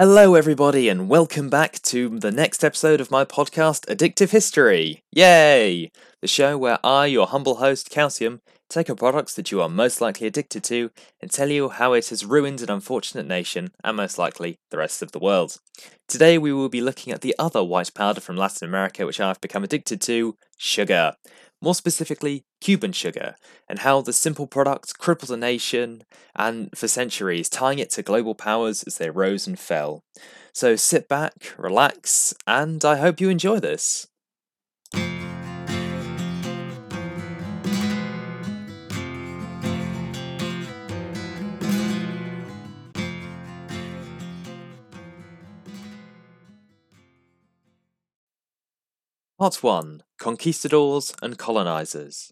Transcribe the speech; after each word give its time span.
Hello, 0.00 0.34
everybody, 0.34 0.88
and 0.88 1.10
welcome 1.10 1.50
back 1.50 1.72
to 1.82 2.18
the 2.18 2.30
next 2.30 2.64
episode 2.64 3.02
of 3.02 3.10
my 3.10 3.22
podcast, 3.22 3.84
Addictive 3.84 4.30
History. 4.30 5.02
Yay! 5.12 5.92
The 6.22 6.26
show 6.26 6.56
where 6.56 6.78
I, 6.82 7.04
your 7.04 7.26
humble 7.26 7.56
host, 7.56 7.90
Calcium, 7.90 8.40
take 8.70 8.88
a 8.88 8.96
products 8.96 9.34
that 9.34 9.50
you 9.52 9.60
are 9.60 9.68
most 9.68 10.00
likely 10.00 10.26
addicted 10.26 10.64
to 10.64 10.90
and 11.20 11.30
tell 11.30 11.50
you 11.50 11.68
how 11.68 11.92
it 11.92 12.08
has 12.08 12.24
ruined 12.24 12.62
an 12.62 12.70
unfortunate 12.70 13.26
nation 13.26 13.72
and 13.84 13.98
most 13.98 14.16
likely 14.16 14.58
the 14.70 14.78
rest 14.78 15.02
of 15.02 15.12
the 15.12 15.18
world. 15.18 15.58
Today, 16.08 16.38
we 16.38 16.50
will 16.50 16.70
be 16.70 16.80
looking 16.80 17.12
at 17.12 17.20
the 17.20 17.34
other 17.38 17.62
white 17.62 17.92
powder 17.92 18.22
from 18.22 18.38
Latin 18.38 18.66
America 18.66 19.04
which 19.04 19.20
I've 19.20 19.42
become 19.42 19.64
addicted 19.64 20.00
to 20.00 20.34
sugar 20.56 21.12
more 21.60 21.74
specifically 21.74 22.44
Cuban 22.60 22.92
sugar, 22.92 23.36
and 23.68 23.80
how 23.80 24.00
the 24.00 24.12
simple 24.12 24.46
product 24.46 24.98
crippled 24.98 25.30
a 25.30 25.36
nation 25.36 26.04
and 26.36 26.70
for 26.76 26.88
centuries, 26.88 27.48
tying 27.48 27.78
it 27.78 27.90
to 27.90 28.02
global 28.02 28.34
powers 28.34 28.82
as 28.82 28.98
they 28.98 29.10
rose 29.10 29.46
and 29.46 29.58
fell. 29.58 30.02
So 30.52 30.76
sit 30.76 31.08
back, 31.08 31.54
relax, 31.56 32.34
and 32.46 32.84
I 32.84 32.96
hope 32.96 33.20
you 33.20 33.30
enjoy 33.30 33.60
this. 33.60 34.09
Part 49.40 49.62
1 49.62 50.02
Conquistadors 50.18 51.14
and 51.22 51.38
Colonizers. 51.38 52.30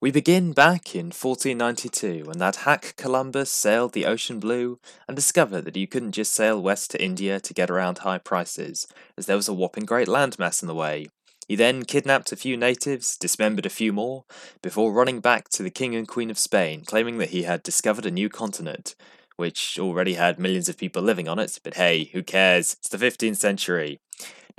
We 0.00 0.10
begin 0.10 0.52
back 0.52 0.96
in 0.96 1.12
1492 1.12 2.24
when 2.24 2.38
that 2.38 2.66
hack 2.66 2.94
Columbus 2.96 3.52
sailed 3.52 3.92
the 3.92 4.04
ocean 4.04 4.40
blue 4.40 4.80
and 5.06 5.14
discovered 5.14 5.64
that 5.64 5.76
you 5.76 5.86
couldn't 5.86 6.10
just 6.10 6.32
sail 6.32 6.60
west 6.60 6.90
to 6.90 7.00
India 7.00 7.38
to 7.38 7.54
get 7.54 7.70
around 7.70 7.98
high 7.98 8.18
prices, 8.18 8.88
as 9.16 9.26
there 9.26 9.36
was 9.36 9.46
a 9.46 9.54
whopping 9.54 9.84
great 9.84 10.08
landmass 10.08 10.60
in 10.60 10.66
the 10.66 10.74
way. 10.74 11.06
He 11.46 11.54
then 11.54 11.84
kidnapped 11.84 12.32
a 12.32 12.36
few 12.36 12.56
natives, 12.56 13.16
dismembered 13.16 13.66
a 13.66 13.70
few 13.70 13.92
more, 13.92 14.24
before 14.60 14.92
running 14.92 15.20
back 15.20 15.50
to 15.50 15.62
the 15.62 15.70
King 15.70 15.94
and 15.94 16.08
Queen 16.08 16.32
of 16.32 16.38
Spain, 16.40 16.82
claiming 16.84 17.18
that 17.18 17.30
he 17.30 17.44
had 17.44 17.62
discovered 17.62 18.06
a 18.06 18.10
new 18.10 18.28
continent, 18.28 18.96
which 19.36 19.78
already 19.78 20.14
had 20.14 20.40
millions 20.40 20.68
of 20.68 20.76
people 20.76 21.00
living 21.00 21.28
on 21.28 21.38
it, 21.38 21.60
but 21.62 21.74
hey, 21.74 22.10
who 22.12 22.24
cares? 22.24 22.72
It's 22.72 22.88
the 22.88 22.98
15th 22.98 23.36
century. 23.36 24.00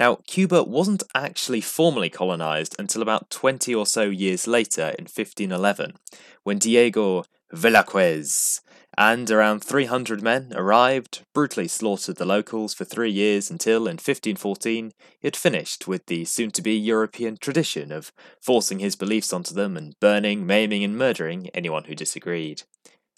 Now, 0.02 0.18
Cuba 0.26 0.64
wasn't 0.64 1.04
actually 1.14 1.62
formally 1.62 2.10
colonized 2.10 2.76
until 2.80 3.04
about 3.04 3.30
20 3.30 3.76
or 3.76 3.86
so 3.86 4.06
years 4.06 4.48
later 4.48 4.96
in 4.98 5.04
1511, 5.04 5.94
when 6.42 6.58
Diego 6.58 7.24
Velázquez 7.54 8.62
and 8.98 9.30
around 9.30 9.64
300 9.64 10.24
men 10.24 10.54
arrived, 10.56 11.22
brutally 11.36 11.68
slaughtered 11.68 12.16
the 12.16 12.26
locals 12.26 12.74
for 12.74 12.84
three 12.84 13.12
years 13.12 13.52
until, 13.52 13.82
in 13.82 13.98
1514, 13.98 14.92
he 15.20 15.28
had 15.28 15.36
finished 15.36 15.88
with 15.88 16.08
the 16.08 16.26
soon 16.26 16.50
to 16.50 16.64
be 16.64 16.74
European 16.74 17.38
tradition 17.38 17.92
of 17.92 18.12
forcing 18.42 18.80
his 18.80 18.96
beliefs 18.96 19.32
onto 19.32 19.54
them 19.54 19.78
and 19.78 19.94
burning, 20.00 20.48
maiming, 20.48 20.84
and 20.84 20.98
murdering 20.98 21.48
anyone 21.54 21.84
who 21.84 21.94
disagreed. 21.94 22.64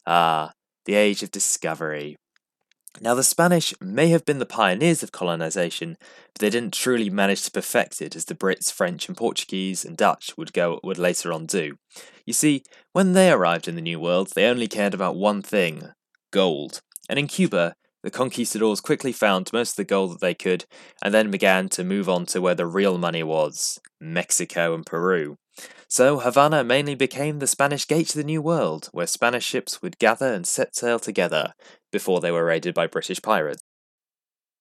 Ah, 0.05 0.51
the 0.83 0.95
age 0.95 1.23
of 1.23 1.31
discovery. 1.31 2.17
Now, 3.01 3.15
the 3.15 3.23
Spanish 3.23 3.73
may 3.81 4.09
have 4.09 4.23
been 4.23 4.39
the 4.39 4.45
pioneers 4.45 5.01
of 5.01 5.11
colonization, 5.11 5.97
but 6.33 6.39
they 6.39 6.49
didn't 6.49 6.73
truly 6.73 7.09
manage 7.09 7.41
to 7.43 7.51
perfect 7.51 8.01
it 8.01 8.15
as 8.15 8.25
the 8.25 8.35
Brits, 8.35 8.71
French, 8.71 9.07
and 9.07 9.17
Portuguese 9.17 9.83
and 9.83 9.97
Dutch 9.97 10.37
would 10.37 10.53
go 10.53 10.79
would 10.83 10.99
later 10.99 11.33
on 11.33 11.47
do. 11.47 11.77
You 12.25 12.33
see, 12.33 12.63
when 12.91 13.13
they 13.13 13.31
arrived 13.31 13.67
in 13.67 13.75
the 13.75 13.81
New 13.81 13.99
World, 13.99 14.29
they 14.29 14.45
only 14.45 14.67
cared 14.67 14.93
about 14.93 15.15
one 15.15 15.41
thing 15.41 15.89
gold. 16.31 16.81
And 17.09 17.17
in 17.17 17.27
Cuba, 17.27 17.75
the 18.03 18.11
conquistadors 18.11 18.81
quickly 18.81 19.11
found 19.11 19.51
most 19.51 19.71
of 19.71 19.75
the 19.77 19.83
gold 19.85 20.11
that 20.11 20.21
they 20.21 20.33
could, 20.33 20.65
and 21.01 21.13
then 21.13 21.31
began 21.31 21.69
to 21.69 21.83
move 21.83 22.07
on 22.07 22.25
to 22.27 22.41
where 22.41 22.55
the 22.55 22.67
real 22.67 22.97
money 22.97 23.23
was 23.23 23.79
Mexico 23.99 24.75
and 24.75 24.85
Peru. 24.85 25.37
So 25.87 26.19
Havana 26.19 26.63
mainly 26.63 26.95
became 26.95 27.39
the 27.39 27.47
Spanish 27.47 27.87
gate 27.87 28.07
to 28.09 28.17
the 28.17 28.23
New 28.23 28.41
World, 28.41 28.89
where 28.91 29.05
Spanish 29.05 29.45
ships 29.45 29.81
would 29.81 29.99
gather 29.99 30.33
and 30.33 30.47
set 30.47 30.75
sail 30.75 30.99
together 30.99 31.53
before 31.91 32.19
they 32.19 32.31
were 32.31 32.45
raided 32.45 32.73
by 32.73 32.87
British 32.87 33.21
pirates. 33.21 33.61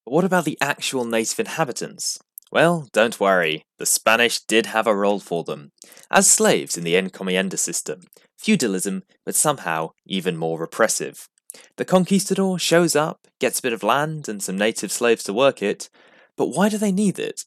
But 0.05 0.13
what 0.13 0.25
about 0.25 0.45
the 0.45 0.59
actual 0.61 1.05
native 1.05 1.41
inhabitants? 1.41 2.19
Well, 2.51 2.87
don't 2.93 3.19
worry, 3.19 3.65
the 3.79 3.87
Spanish 3.87 4.41
did 4.41 4.67
have 4.67 4.87
a 4.87 4.95
role 4.95 5.21
for 5.21 5.43
them, 5.43 5.73
as 6.11 6.31
slaves 6.31 6.77
in 6.77 6.85
the 6.85 6.97
encomienda 6.97 7.57
system, 7.57 8.03
feudalism, 8.39 9.05
but 9.25 9.35
somehow 9.35 9.93
even 10.05 10.37
more 10.37 10.61
repressive. 10.61 11.29
The 11.77 11.87
conquistador 11.87 12.59
shows 12.59 12.95
up, 12.95 13.27
gets 13.41 13.61
a 13.61 13.63
bit 13.63 13.73
of 13.73 13.83
land 13.83 14.29
and 14.29 14.43
some 14.43 14.59
native 14.59 14.93
slaves 14.93 15.25
to 15.25 15.33
work 15.33 15.63
it, 15.63 15.89
but 16.37 16.49
why 16.49 16.69
do 16.69 16.77
they 16.77 16.93
need 16.93 17.19
it? 17.19 17.45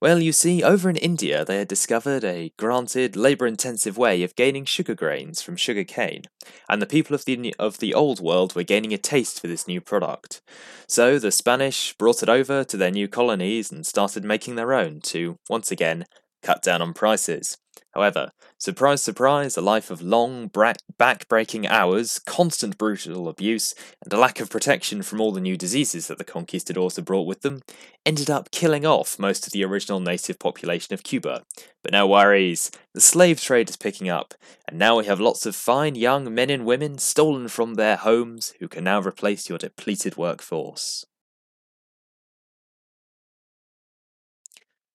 Well, 0.00 0.20
you 0.20 0.32
see, 0.32 0.62
over 0.62 0.90
in 0.90 0.96
India 0.96 1.44
they 1.44 1.58
had 1.58 1.68
discovered 1.68 2.22
a 2.22 2.52
granted 2.56 3.16
labour 3.16 3.46
intensive 3.46 3.96
way 3.96 4.22
of 4.22 4.36
gaining 4.36 4.64
sugar 4.64 4.94
grains 4.94 5.42
from 5.42 5.56
sugar 5.56 5.84
cane, 5.84 6.22
and 6.68 6.80
the 6.80 6.86
people 6.86 7.14
of 7.14 7.24
the, 7.24 7.54
of 7.58 7.78
the 7.78 7.94
old 7.94 8.20
world 8.20 8.54
were 8.54 8.62
gaining 8.62 8.92
a 8.92 8.98
taste 8.98 9.40
for 9.40 9.46
this 9.46 9.66
new 9.66 9.80
product. 9.80 10.42
So 10.86 11.18
the 11.18 11.32
Spanish 11.32 11.94
brought 11.94 12.22
it 12.22 12.28
over 12.28 12.62
to 12.64 12.76
their 12.76 12.90
new 12.90 13.08
colonies 13.08 13.72
and 13.72 13.86
started 13.86 14.24
making 14.24 14.54
their 14.54 14.72
own 14.74 15.00
to, 15.04 15.38
once 15.48 15.70
again, 15.70 16.04
cut 16.42 16.62
down 16.62 16.82
on 16.82 16.92
prices. 16.92 17.58
However, 17.94 18.32
surprise, 18.58 19.02
surprise, 19.02 19.56
a 19.56 19.60
life 19.60 19.90
of 19.90 20.02
long, 20.02 20.48
bra- 20.48 20.74
back-breaking 20.98 21.66
hours, 21.66 22.18
constant 22.18 22.78
brutal 22.78 23.28
abuse, 23.28 23.74
and 24.02 24.12
a 24.12 24.18
lack 24.18 24.40
of 24.40 24.50
protection 24.50 25.02
from 25.02 25.20
all 25.20 25.32
the 25.32 25.40
new 25.40 25.56
diseases 25.56 26.06
that 26.08 26.18
the 26.18 26.24
conquistadors 26.24 26.96
had 26.96 27.04
brought 27.04 27.26
with 27.26 27.42
them, 27.42 27.62
ended 28.04 28.30
up 28.30 28.50
killing 28.50 28.84
off 28.84 29.18
most 29.18 29.46
of 29.46 29.52
the 29.52 29.64
original 29.64 30.00
native 30.00 30.38
population 30.38 30.94
of 30.94 31.02
Cuba. 31.02 31.44
But 31.82 31.92
no 31.92 32.06
worries, 32.06 32.70
the 32.94 33.00
slave 33.00 33.40
trade 33.40 33.68
is 33.68 33.76
picking 33.76 34.08
up, 34.08 34.34
and 34.68 34.78
now 34.78 34.98
we 34.98 35.06
have 35.06 35.20
lots 35.20 35.46
of 35.46 35.56
fine 35.56 35.94
young 35.94 36.34
men 36.34 36.50
and 36.50 36.64
women 36.64 36.98
stolen 36.98 37.48
from 37.48 37.74
their 37.74 37.96
homes 37.96 38.54
who 38.60 38.68
can 38.68 38.84
now 38.84 39.00
replace 39.00 39.48
your 39.48 39.58
depleted 39.58 40.16
workforce. 40.16 41.06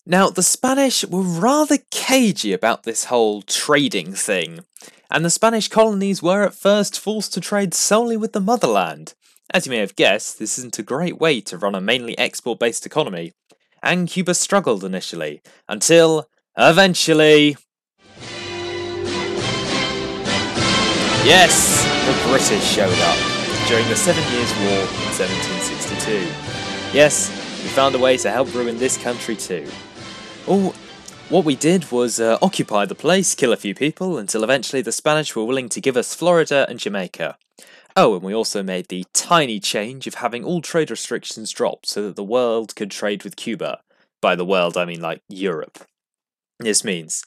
Now, 0.06 0.29
the 0.29 0.41
Spanish 0.41 1.06
were 1.06 1.22
rather 1.22 1.78
cagey 1.91 2.53
about 2.53 2.84
this 2.84 3.06
whole 3.06 3.44
trading 3.44 4.13
thing, 4.13 4.62
and 5.12 5.23
the 5.23 5.29
Spanish 5.29 5.67
colonies 5.67 6.23
were 6.23 6.41
at 6.44 6.56
first 6.56 7.00
forced 7.00 7.35
to 7.35 7.39
trade 7.39 7.75
solely 7.75 8.17
with 8.17 8.34
the 8.34 8.39
motherland. 8.39 9.13
As 9.53 9.67
you 9.67 9.69
may 9.69 9.78
have 9.78 9.95
guessed, 9.95 10.39
this 10.39 10.57
isn't 10.57 10.79
a 10.79 10.84
great 10.84 11.19
way 11.19 11.39
to 11.41 11.57
run 11.57 11.75
a 11.75 11.81
mainly 11.81 12.17
export 12.17 12.57
based 12.57 12.88
economy, 12.88 13.34
and 13.84 14.07
Cuba 14.09 14.34
struggled 14.34 14.84
initially, 14.84 15.44
until 15.69 16.28
eventually. 16.57 17.57
Yes, 21.23 21.83
the 22.07 22.28
British 22.28 22.63
showed 22.63 22.97
up 23.01 23.18
during 23.68 23.88
the 23.88 23.95
Seven 23.95 24.23
Years' 24.33 24.51
War 24.62 24.81
in 24.81 25.13
1762. 25.13 26.28
Yes, 26.91 27.29
we 27.62 27.69
found 27.69 27.94
a 27.94 28.00
way 28.00 28.18
to 28.18 28.31
help 28.31 28.51
ruin 28.56 28.79
this 28.79 28.97
country 28.97 29.35
too. 29.35 29.69
Oh, 30.47 30.74
what 31.29 31.46
we 31.46 31.56
did 31.56 31.91
was 31.91 32.19
uh, 32.19 32.38
occupy 32.41 32.85
the 32.85 32.96
place, 32.96 33.35
kill 33.35 33.53
a 33.53 33.57
few 33.57 33.75
people, 33.75 34.18
until 34.18 34.44
eventually 34.44 34.81
the 34.81 34.91
Spanish 34.91 35.35
were 35.35 35.46
willing 35.46 35.69
to 35.69 35.79
give 35.79 35.96
us 35.96 36.16
Florida 36.16 36.66
and 36.68 36.79
Jamaica. 36.79 37.38
Oh, 37.96 38.16
and 38.16 38.24
we 38.24 38.34
also 38.34 38.63
made 38.63 38.88
the 38.88 39.06
tiny 39.13 39.59
change 39.59 40.07
of 40.07 40.16
having 40.16 40.44
all 40.44 40.62
trade 40.62 40.90
restrictions 40.90 41.51
dropped 41.51 41.88
so 41.88 42.03
that 42.03 42.16
the 42.16 42.24
world 42.24 42.75
could 42.75 42.90
trade 42.90 43.24
with 43.24 43.35
Cuba. 43.35 43.81
By 44.19 44.35
the 44.35 44.46
world, 44.46 44.78
I 44.78 44.85
mean 44.85 45.00
like 45.00 45.22
Europe. 45.30 45.80
This 46.59 46.84
means. 46.84 47.24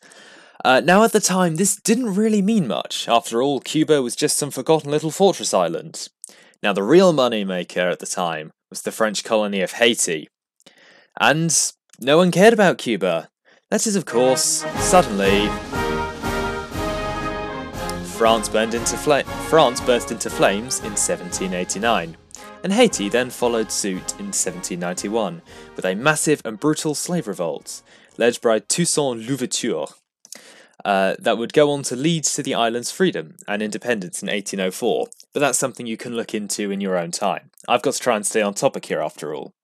Uh, 0.64 0.80
now, 0.80 1.04
at 1.04 1.12
the 1.12 1.20
time, 1.20 1.56
this 1.56 1.76
didn't 1.76 2.14
really 2.14 2.42
mean 2.42 2.66
much. 2.66 3.08
After 3.08 3.42
all, 3.42 3.60
Cuba 3.60 4.02
was 4.02 4.16
just 4.16 4.36
some 4.36 4.50
forgotten 4.50 4.90
little 4.90 5.10
fortress 5.10 5.54
island. 5.54 6.08
Now, 6.62 6.72
the 6.72 6.82
real 6.82 7.12
money 7.12 7.44
maker 7.44 7.88
at 7.88 8.00
the 8.00 8.06
time 8.06 8.50
was 8.70 8.82
the 8.82 8.92
French 8.92 9.22
colony 9.22 9.60
of 9.60 9.72
Haiti. 9.72 10.28
And 11.20 11.72
no 12.00 12.16
one 12.16 12.30
cared 12.30 12.52
about 12.52 12.78
Cuba. 12.78 13.28
That 13.70 13.86
is, 13.86 13.96
of 13.96 14.04
course, 14.04 14.64
suddenly 14.78 15.48
France 18.16 18.48
burned 18.48 18.74
into 18.74 18.96
France 18.96 19.80
burst 19.80 20.10
into 20.10 20.30
flames 20.30 20.78
in 20.80 20.92
1789, 20.92 22.16
and 22.62 22.72
Haiti 22.72 23.08
then 23.08 23.30
followed 23.30 23.70
suit 23.70 24.12
in 24.18 24.26
1791 24.26 25.42
with 25.76 25.84
a 25.84 25.94
massive 25.94 26.40
and 26.44 26.58
brutal 26.58 26.94
slave 26.94 27.26
revolt 27.26 27.82
led 28.16 28.40
by 28.40 28.60
Toussaint 28.60 29.26
Louverture. 29.28 29.86
Uh, 30.84 31.16
that 31.18 31.38
would 31.38 31.52
go 31.52 31.70
on 31.70 31.82
to 31.82 31.96
lead 31.96 32.24
to 32.24 32.42
the 32.42 32.54
island's 32.54 32.90
freedom 32.90 33.36
and 33.48 33.62
independence 33.62 34.22
in 34.22 34.28
1804, 34.28 35.06
but 35.32 35.40
that's 35.40 35.58
something 35.58 35.86
you 35.86 35.96
can 35.96 36.14
look 36.14 36.34
into 36.34 36.70
in 36.70 36.80
your 36.80 36.98
own 36.98 37.10
time. 37.10 37.50
I've 37.66 37.82
got 37.82 37.94
to 37.94 38.00
try 38.00 38.16
and 38.16 38.26
stay 38.26 38.42
on 38.42 38.54
topic 38.54 38.84
here 38.86 39.00
after 39.00 39.34
all. 39.34 39.54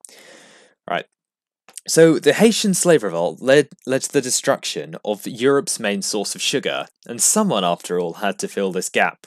So 1.88 2.19
the 2.19 2.35
Haitian 2.35 2.75
slave 2.75 3.03
revolt 3.03 3.41
led 3.41 3.69
led 3.87 4.03
to 4.03 4.12
the 4.12 4.21
destruction 4.21 4.97
of 5.05 5.27
Europe's 5.27 5.81
main 5.81 6.03
source 6.03 6.35
of 6.35 6.43
sugar, 6.43 6.87
and 7.06 7.21
someone, 7.21 7.65
after 7.65 7.99
all, 7.99 8.15
had 8.15 8.38
to 8.41 8.49
fill 8.49 8.73
this 8.73 8.88
gap. 8.88 9.27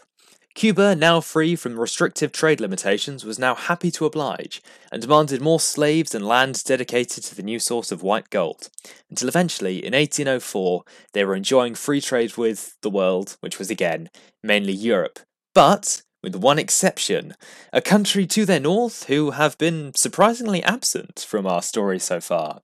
Cuba, 0.55 0.95
now 0.95 1.19
free 1.19 1.55
from 1.55 1.79
restrictive 1.79 2.31
trade 2.31 2.61
limitations, 2.61 3.25
was 3.25 3.39
now 3.39 3.55
happy 3.55 3.89
to 3.89 4.05
oblige, 4.05 4.61
and 4.91 5.01
demanded 5.01 5.41
more 5.41 5.59
slaves 5.59 6.13
and 6.13 6.27
land 6.27 6.63
dedicated 6.63 7.23
to 7.23 7.35
the 7.35 7.41
new 7.41 7.57
source 7.57 7.91
of 7.91 8.03
white 8.03 8.29
gold, 8.29 8.69
until 9.09 9.27
eventually, 9.27 9.83
in 9.83 9.94
1804, 9.94 10.83
they 11.13 11.25
were 11.25 11.35
enjoying 11.35 11.73
free 11.73 11.99
trade 11.99 12.38
with 12.38 12.79
the 12.81 12.89
world, 12.89 13.35
which 13.39 13.57
was 13.57 13.71
again, 13.71 14.11
mainly 14.44 14.73
Europe. 14.73 15.19
But, 15.56 16.03
with 16.23 16.35
one 16.35 16.57
exception, 16.57 17.35
a 17.73 17.81
country 17.81 18.25
to 18.25 18.45
their 18.45 18.59
north 18.59 19.03
who 19.05 19.31
have 19.31 19.57
been 19.57 19.93
surprisingly 19.93 20.63
absent 20.63 21.25
from 21.27 21.45
our 21.45 21.61
story 21.61 21.99
so 21.99 22.21
far. 22.21 22.61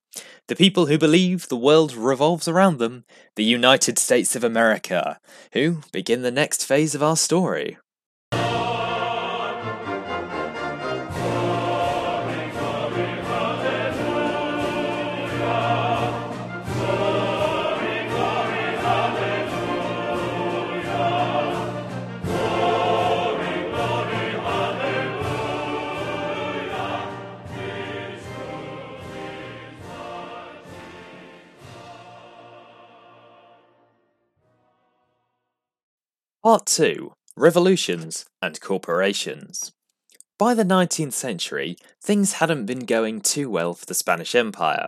The 0.47 0.55
people 0.55 0.85
who 0.85 0.97
believe 0.97 1.47
the 1.47 1.57
world 1.57 1.93
revolves 1.93 2.47
around 2.47 2.79
them, 2.79 3.03
the 3.35 3.43
United 3.43 3.99
States 3.99 4.35
of 4.35 4.43
America, 4.43 5.19
who 5.53 5.81
begin 5.91 6.21
the 6.21 6.31
next 6.31 6.65
phase 6.65 6.95
of 6.95 7.03
our 7.03 7.17
story. 7.17 7.77
Part 36.41 36.67
2 36.67 37.11
Revolutions 37.35 38.25
and 38.41 38.61
Corporations. 38.61 39.73
By 40.37 40.53
the 40.53 40.63
19th 40.63 41.11
century, 41.11 41.75
things 42.01 42.33
hadn't 42.33 42.65
been 42.65 42.85
going 42.85 43.19
too 43.19 43.49
well 43.49 43.73
for 43.73 43.85
the 43.85 43.93
Spanish 43.93 44.33
Empire. 44.33 44.87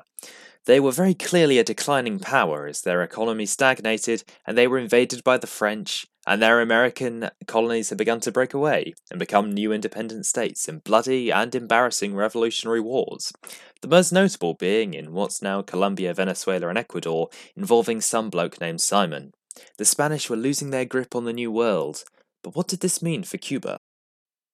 They 0.66 0.80
were 0.80 0.94
very 0.94 1.14
clearly 1.14 1.60
a 1.60 1.66
declining 1.66 2.20
power 2.20 2.68
as 2.68 2.80
their 2.80 3.04
economy 3.04 3.46
stagnated 3.46 4.24
and 4.48 4.58
they 4.58 4.66
were 4.66 4.78
invaded 4.78 5.26
by 5.26 5.38
the 5.38 5.46
French, 5.46 6.08
and 6.26 6.42
their 6.42 6.62
American 6.62 7.30
colonies 7.48 7.90
had 7.90 7.98
begun 7.98 8.22
to 8.22 8.32
break 8.32 8.54
away 8.54 8.94
and 9.10 9.20
become 9.20 9.52
new 9.52 9.74
independent 9.74 10.26
states 10.26 10.70
in 10.70 10.80
bloody 10.80 11.32
and 11.32 11.54
embarrassing 11.54 12.16
revolutionary 12.16 12.80
wars. 12.80 13.34
The 13.82 13.90
most 13.90 14.14
notable 14.14 14.54
being 14.54 14.94
in 14.94 15.12
what's 15.12 15.42
now 15.42 15.64
Colombia, 15.64 16.14
Venezuela, 16.14 16.70
and 16.70 16.78
Ecuador, 16.78 17.28
involving 17.58 18.00
some 18.00 18.30
bloke 18.30 18.62
named 18.62 18.80
Simon. 18.80 19.34
The 19.78 19.86
Spanish 19.86 20.30
were 20.30 20.36
losing 20.36 20.70
their 20.72 20.86
grip 20.86 21.16
on 21.16 21.26
the 21.26 21.34
New 21.34 21.52
World, 21.52 22.04
but 22.44 22.56
what 22.56 22.68
did 22.68 22.80
this 22.80 23.02
mean 23.02 23.24
for 23.24 23.38
Cuba? 23.38 23.78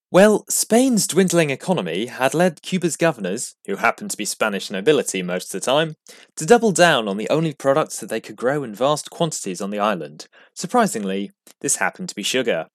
Well, 0.09 0.45
Spain's 0.47 1.05
dwindling 1.05 1.49
economy 1.49 2.05
had 2.05 2.33
led 2.33 2.61
Cuba's 2.61 2.95
governors, 2.95 3.55
who 3.65 3.75
happened 3.75 4.11
to 4.11 4.17
be 4.17 4.23
Spanish 4.23 4.71
nobility 4.71 5.21
most 5.21 5.53
of 5.53 5.59
the 5.59 5.65
time, 5.65 5.95
to 6.37 6.45
double 6.45 6.71
down 6.71 7.09
on 7.09 7.17
the 7.17 7.29
only 7.29 7.53
products 7.53 7.99
that 7.99 8.09
they 8.09 8.21
could 8.21 8.37
grow 8.37 8.63
in 8.63 8.73
vast 8.73 9.09
quantities 9.09 9.59
on 9.59 9.69
the 9.69 9.79
island. 9.79 10.27
Surprisingly, 10.53 11.31
this 11.59 11.75
happened 11.75 12.07
to 12.07 12.15
be 12.15 12.23
sugar. 12.23 12.67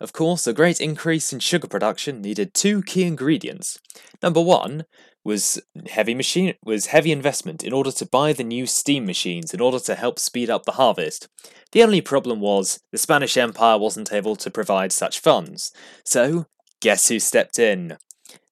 Of 0.00 0.12
course, 0.12 0.46
a 0.46 0.52
great 0.52 0.80
increase 0.80 1.32
in 1.32 1.40
sugar 1.40 1.68
production 1.68 2.20
needed 2.20 2.52
two 2.52 2.82
key 2.82 3.04
ingredients. 3.04 3.78
Number 4.22 4.40
one 4.42 4.84
was 5.24 5.60
heavy 5.88 6.14
machine 6.14 6.54
was 6.64 6.86
heavy 6.86 7.10
investment 7.10 7.64
in 7.64 7.72
order 7.72 7.90
to 7.90 8.06
buy 8.06 8.32
the 8.32 8.44
new 8.44 8.64
steam 8.66 9.04
machines 9.04 9.52
in 9.52 9.60
order 9.60 9.80
to 9.80 9.94
help 9.94 10.18
speed 10.18 10.48
up 10.48 10.64
the 10.64 10.72
harvest. 10.72 11.28
The 11.72 11.82
only 11.82 12.00
problem 12.00 12.40
was 12.40 12.78
the 12.92 12.98
Spanish 12.98 13.36
Empire 13.36 13.76
wasn't 13.78 14.12
able 14.12 14.36
to 14.36 14.50
provide 14.50 14.92
such 14.92 15.18
funds. 15.18 15.72
So, 16.04 16.46
guess 16.80 17.08
who 17.08 17.18
stepped 17.18 17.58
in? 17.58 17.96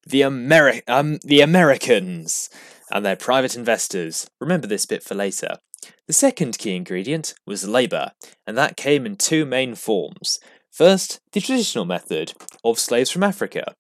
The 0.07 0.23
Ameri- 0.23 0.83
um, 0.89 1.19
the 1.23 1.41
Americans 1.41 2.51
and 2.91 3.05
their 3.05 3.17
private 3.17 3.55
investors. 3.55 4.29
Remember 4.41 4.67
this 4.67 4.85
bit 4.85 5.03
for 5.03 5.15
later. 5.15 5.59
The 6.07 6.13
second 6.13 6.59
key 6.59 6.75
ingredient 6.75 7.35
was 7.47 7.69
labour, 7.69 8.13
and 8.47 8.59
that 8.59 8.77
came 8.77 9.07
in 9.07 9.17
two 9.17 9.45
main 9.45 9.75
forms. 9.75 10.39
First, 10.75 11.21
the 11.31 11.41
traditional 11.41 11.85
method 11.85 12.35
of 12.65 12.81
slaves 12.81 13.09
from 13.09 13.23
Africa, 13.23 13.77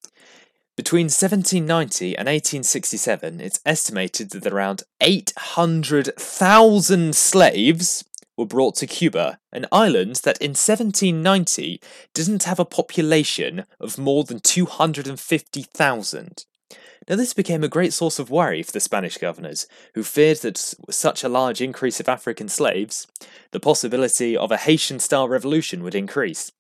between 0.77 1.07
1790 1.07 2.17
and 2.17 2.29
1867, 2.29 3.41
it's 3.41 3.59
estimated 3.67 4.31
that 4.31 4.53
around 4.53 4.85
800,000 5.01 7.17
slaves 7.17 8.05
were 8.37 8.47
brought 8.47 8.77
to 8.77 8.87
Cuba, 8.87 9.41
an 9.53 9.67
island 9.73 10.21
that 10.23 10.39
in 10.39 10.51
1790 10.51 11.81
didn't 12.15 12.45
have 12.45 12.61
a 12.61 12.65
population 12.65 13.65
of 13.81 13.99
more 13.99 14.23
than 14.23 14.39
250,000. 14.39 16.45
Now, 17.09 17.17
this 17.17 17.35
became 17.35 17.63
a 17.63 17.69
great 17.69 17.93
source 17.93 18.19
of 18.19 18.31
worry 18.31 18.63
for 18.63 18.73
the 18.73 18.81
Spanish 18.81 19.19
governors, 19.19 19.67
who 19.95 20.03
feared 20.03 20.39
that 20.39 20.57
such 20.91 21.23
a 21.23 21.29
large 21.29 21.61
increase 21.61 22.01
of 22.01 22.09
African 22.09 22.49
slaves, 22.49 23.07
the 23.51 23.61
possibility 23.61 24.37
of 24.37 24.51
a 24.51 24.57
Haitian 24.57 24.99
style 25.01 25.29
revolution 25.29 25.83
would 25.83 25.95
increase. 25.95 26.51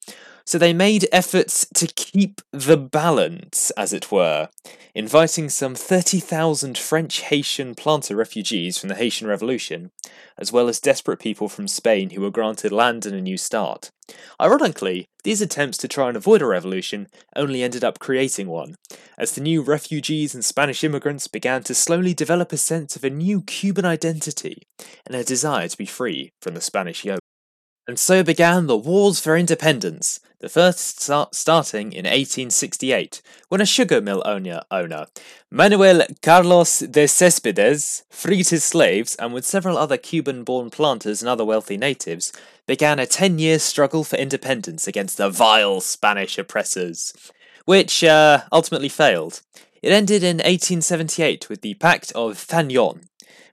So 0.46 0.58
they 0.58 0.74
made 0.74 1.08
efforts 1.10 1.66
to 1.74 1.86
keep 1.86 2.42
the 2.52 2.76
balance, 2.76 3.70
as 3.78 3.94
it 3.94 4.12
were, 4.12 4.50
inviting 4.94 5.48
some 5.48 5.74
30,000 5.74 6.76
French 6.76 7.22
Haitian 7.22 7.74
planter 7.74 8.14
refugees 8.14 8.76
from 8.76 8.90
the 8.90 8.94
Haitian 8.94 9.26
Revolution, 9.26 9.90
as 10.36 10.52
well 10.52 10.68
as 10.68 10.80
desperate 10.80 11.18
people 11.18 11.48
from 11.48 11.66
Spain 11.66 12.10
who 12.10 12.20
were 12.20 12.30
granted 12.30 12.72
land 12.72 13.06
and 13.06 13.16
a 13.16 13.22
new 13.22 13.38
start. 13.38 13.90
Ironically, 14.38 15.06
these 15.24 15.40
attempts 15.40 15.78
to 15.78 15.88
try 15.88 16.08
and 16.08 16.16
avoid 16.16 16.42
a 16.42 16.46
revolution 16.46 17.08
only 17.34 17.62
ended 17.62 17.82
up 17.82 17.98
creating 17.98 18.48
one, 18.48 18.74
as 19.16 19.32
the 19.32 19.40
new 19.40 19.62
refugees 19.62 20.34
and 20.34 20.44
Spanish 20.44 20.84
immigrants 20.84 21.26
began 21.26 21.62
to 21.62 21.74
slowly 21.74 22.12
develop 22.12 22.52
a 22.52 22.58
sense 22.58 22.96
of 22.96 23.04
a 23.04 23.08
new 23.08 23.40
Cuban 23.40 23.86
identity 23.86 24.62
and 25.06 25.16
a 25.16 25.24
desire 25.24 25.68
to 25.68 25.78
be 25.78 25.86
free 25.86 26.32
from 26.42 26.52
the 26.52 26.60
Spanish 26.60 27.02
yoke. 27.02 27.23
And 27.86 27.98
so 27.98 28.22
began 28.22 28.66
the 28.66 28.78
Wars 28.78 29.20
for 29.20 29.36
Independence, 29.36 30.18
the 30.40 30.48
first 30.48 31.02
start 31.02 31.34
starting 31.34 31.92
in 31.92 32.04
1868, 32.04 33.20
when 33.50 33.60
a 33.60 33.66
sugar 33.66 34.00
mill 34.00 34.22
owner, 34.24 34.62
owner, 34.70 35.06
Manuel 35.50 36.06
Carlos 36.22 36.78
de 36.78 37.06
Cespedes, 37.06 38.04
freed 38.08 38.48
his 38.48 38.64
slaves 38.64 39.14
and 39.16 39.34
with 39.34 39.44
several 39.44 39.76
other 39.76 39.98
Cuban-born 39.98 40.70
planters 40.70 41.20
and 41.20 41.28
other 41.28 41.44
wealthy 41.44 41.76
natives, 41.76 42.32
began 42.66 42.98
a 42.98 43.06
10-year 43.06 43.58
struggle 43.58 44.02
for 44.02 44.16
independence 44.16 44.88
against 44.88 45.18
the 45.18 45.28
vile 45.28 45.82
Spanish 45.82 46.38
oppressors, 46.38 47.12
which 47.66 48.02
uh, 48.02 48.44
ultimately 48.50 48.88
failed. 48.88 49.42
It 49.82 49.92
ended 49.92 50.22
in 50.22 50.38
1878 50.38 51.50
with 51.50 51.60
the 51.60 51.74
Pact 51.74 52.12
of 52.12 52.38
Zanjón, 52.38 53.08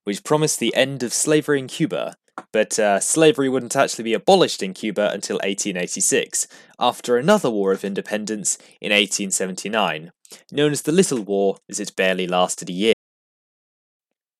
which 0.05 0.23
promised 0.23 0.61
the 0.61 0.73
end 0.73 1.03
of 1.03 1.13
slavery 1.13 1.59
in 1.59 1.67
Cuba 1.67 2.15
but 2.51 2.77
uh, 2.79 2.99
slavery 2.99 3.49
wouldn't 3.49 3.75
actually 3.75 4.03
be 4.03 4.13
abolished 4.13 4.61
in 4.61 4.73
Cuba 4.73 5.11
until 5.11 5.35
1886, 5.35 6.47
after 6.79 7.17
another 7.17 7.49
war 7.49 7.71
of 7.71 7.83
independence 7.83 8.57
in 8.79 8.91
1879, 8.91 10.11
known 10.51 10.71
as 10.71 10.81
the 10.83 10.91
Little 10.91 11.21
War, 11.21 11.57
as 11.69 11.79
it 11.79 11.95
barely 11.95 12.27
lasted 12.27 12.69
a 12.69 12.73
year. 12.73 12.93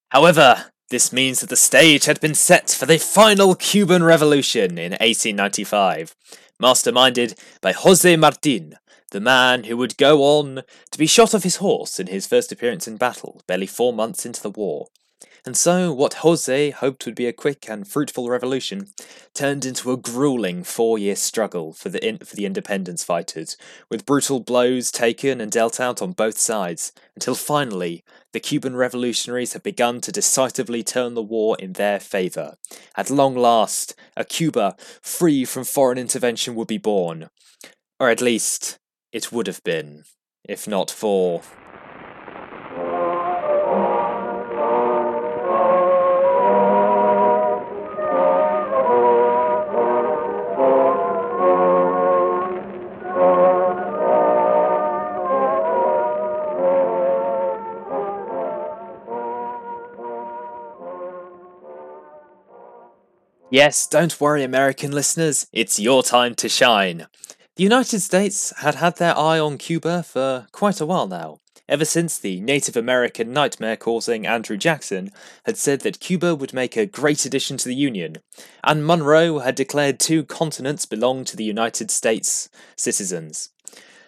However, 0.09 0.65
this 0.89 1.13
means 1.13 1.39
that 1.39 1.49
the 1.49 1.55
stage 1.55 2.05
had 2.05 2.19
been 2.19 2.35
set 2.35 2.69
for 2.69 2.85
the 2.85 2.99
final 2.99 3.55
Cuban 3.55 4.03
Revolution 4.03 4.77
in 4.77 4.91
1895, 4.91 6.15
masterminded 6.61 7.39
by 7.61 7.71
Jose 7.71 8.17
Martin, 8.17 8.75
the 9.11 9.21
man 9.21 9.65
who 9.65 9.77
would 9.77 9.97
go 9.97 10.21
on 10.23 10.63
to 10.91 10.97
be 10.97 11.05
shot 11.05 11.33
off 11.33 11.43
his 11.43 11.57
horse 11.57 11.99
in 11.99 12.07
his 12.07 12.27
first 12.27 12.51
appearance 12.51 12.87
in 12.87 12.97
battle, 12.97 13.41
barely 13.47 13.67
four 13.67 13.93
months 13.93 14.25
into 14.25 14.41
the 14.41 14.49
war. 14.49 14.87
And 15.43 15.57
so, 15.57 15.91
what 15.91 16.15
Jose 16.15 16.69
hoped 16.69 17.05
would 17.07 17.15
be 17.15 17.25
a 17.25 17.33
quick 17.33 17.67
and 17.67 17.87
fruitful 17.87 18.29
revolution 18.29 18.89
turned 19.33 19.65
into 19.65 19.91
a 19.91 19.97
grueling 19.97 20.63
four 20.63 20.99
year 20.99 21.15
struggle 21.15 21.73
for 21.73 21.89
the, 21.89 22.05
in- 22.05 22.19
for 22.19 22.35
the 22.35 22.45
independence 22.45 23.03
fighters, 23.03 23.57
with 23.89 24.05
brutal 24.05 24.39
blows 24.39 24.91
taken 24.91 25.41
and 25.41 25.51
dealt 25.51 25.79
out 25.79 25.99
on 25.99 26.11
both 26.11 26.37
sides, 26.37 26.91
until 27.15 27.33
finally 27.33 28.03
the 28.33 28.39
Cuban 28.39 28.75
revolutionaries 28.75 29.53
had 29.53 29.63
begun 29.63 29.99
to 30.01 30.11
decisively 30.11 30.83
turn 30.83 31.15
the 31.15 31.23
war 31.23 31.57
in 31.57 31.73
their 31.73 31.99
favour. 31.99 32.55
At 32.95 33.09
long 33.09 33.35
last, 33.35 33.95
a 34.15 34.23
Cuba 34.23 34.75
free 35.01 35.43
from 35.45 35.63
foreign 35.63 35.97
intervention 35.97 36.53
would 36.53 36.67
be 36.67 36.77
born. 36.77 37.29
Or 37.99 38.09
at 38.09 38.21
least, 38.21 38.77
it 39.11 39.31
would 39.31 39.47
have 39.47 39.63
been, 39.63 40.03
if 40.47 40.67
not 40.67 40.91
for 40.91 41.41
Yes, 63.53 63.85
don't 63.85 64.21
worry, 64.21 64.45
American 64.45 64.93
listeners, 64.93 65.45
it's 65.51 65.77
your 65.77 66.03
time 66.03 66.35
to 66.35 66.47
shine. 66.47 67.07
The 67.57 67.63
United 67.63 67.99
States 67.99 68.53
had 68.59 68.75
had 68.75 68.95
their 68.95 69.17
eye 69.17 69.39
on 69.39 69.57
Cuba 69.57 70.03
for 70.03 70.47
quite 70.53 70.79
a 70.79 70.85
while 70.85 71.05
now, 71.05 71.41
ever 71.67 71.83
since 71.83 72.17
the 72.17 72.39
Native 72.39 72.77
American 72.77 73.33
nightmare 73.33 73.75
causing 73.75 74.25
Andrew 74.25 74.55
Jackson 74.55 75.11
had 75.45 75.57
said 75.57 75.81
that 75.81 75.99
Cuba 75.99 76.33
would 76.33 76.53
make 76.53 76.77
a 76.77 76.85
great 76.85 77.25
addition 77.25 77.57
to 77.57 77.67
the 77.67 77.75
Union, 77.75 78.19
and 78.63 78.87
Monroe 78.87 79.39
had 79.39 79.55
declared 79.55 79.99
two 79.99 80.23
continents 80.23 80.85
belonged 80.85 81.27
to 81.27 81.35
the 81.35 81.43
United 81.43 81.91
States 81.91 82.47
citizens. 82.77 83.49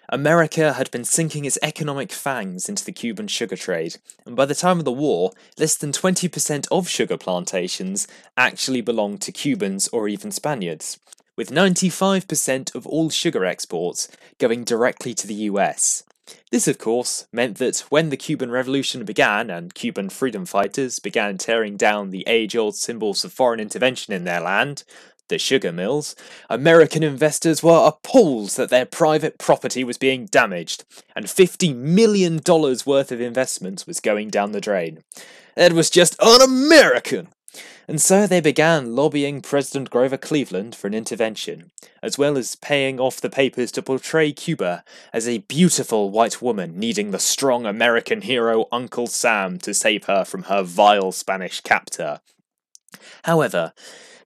America 0.09 0.73
had 0.73 0.91
been 0.91 1.05
sinking 1.05 1.45
its 1.45 1.57
economic 1.63 2.11
fangs 2.11 2.67
into 2.67 2.83
the 2.83 2.91
Cuban 2.91 3.27
sugar 3.27 3.55
trade, 3.55 3.97
and 4.25 4.35
by 4.35 4.45
the 4.45 4.55
time 4.55 4.79
of 4.79 4.85
the 4.85 4.91
war, 4.91 5.31
less 5.57 5.75
than 5.75 5.91
20% 5.91 6.67
of 6.71 6.89
sugar 6.89 7.17
plantations 7.17 8.07
actually 8.35 8.81
belonged 8.81 9.21
to 9.21 9.31
Cubans 9.31 9.87
or 9.89 10.07
even 10.07 10.31
Spaniards, 10.31 10.99
with 11.35 11.51
95% 11.51 12.75
of 12.75 12.85
all 12.85 13.09
sugar 13.09 13.45
exports 13.45 14.09
going 14.39 14.63
directly 14.63 15.13
to 15.13 15.25
the 15.25 15.49
US. 15.51 16.03
This, 16.51 16.67
of 16.67 16.77
course, 16.77 17.25
meant 17.31 17.57
that 17.57 17.79
when 17.89 18.09
the 18.09 18.17
Cuban 18.17 18.51
Revolution 18.51 19.03
began 19.03 19.49
and 19.49 19.73
Cuban 19.73 20.09
freedom 20.09 20.45
fighters 20.45 20.99
began 20.99 21.37
tearing 21.37 21.75
down 21.75 22.11
the 22.11 22.23
age 22.27 22.55
old 22.55 22.75
symbols 22.75 23.25
of 23.25 23.33
foreign 23.33 23.59
intervention 23.59 24.13
in 24.13 24.23
their 24.23 24.39
land, 24.39 24.83
the 25.29 25.37
sugar 25.37 25.71
mills, 25.71 26.15
American 26.49 27.03
investors 27.03 27.63
were 27.63 27.87
appalled 27.87 28.49
that 28.51 28.69
their 28.69 28.85
private 28.85 29.37
property 29.37 29.83
was 29.83 29.97
being 29.97 30.25
damaged, 30.25 30.85
and 31.15 31.25
$50 31.25 31.75
million 31.75 32.39
worth 32.45 33.11
of 33.11 33.21
investments 33.21 33.87
was 33.87 33.99
going 33.99 34.29
down 34.29 34.51
the 34.51 34.61
drain. 34.61 35.03
It 35.55 35.73
was 35.73 35.89
just 35.89 36.19
un 36.21 36.41
American! 36.41 37.29
And 37.87 38.01
so 38.01 38.25
they 38.25 38.39
began 38.39 38.95
lobbying 38.95 39.41
President 39.41 39.89
Grover 39.89 40.17
Cleveland 40.17 40.75
for 40.75 40.87
an 40.87 40.93
intervention, 40.93 41.71
as 42.01 42.17
well 42.17 42.37
as 42.37 42.55
paying 42.55 42.99
off 42.99 43.19
the 43.19 43.29
papers 43.29 43.71
to 43.73 43.81
portray 43.81 44.31
Cuba 44.31 44.83
as 45.11 45.27
a 45.27 45.39
beautiful 45.39 46.09
white 46.09 46.41
woman 46.41 46.79
needing 46.79 47.11
the 47.11 47.19
strong 47.19 47.65
American 47.65 48.21
hero 48.21 48.67
Uncle 48.71 49.07
Sam 49.07 49.57
to 49.59 49.73
save 49.73 50.05
her 50.05 50.23
from 50.23 50.43
her 50.43 50.63
vile 50.63 51.11
Spanish 51.11 51.59
captor. 51.59 52.21
However, 53.25 53.73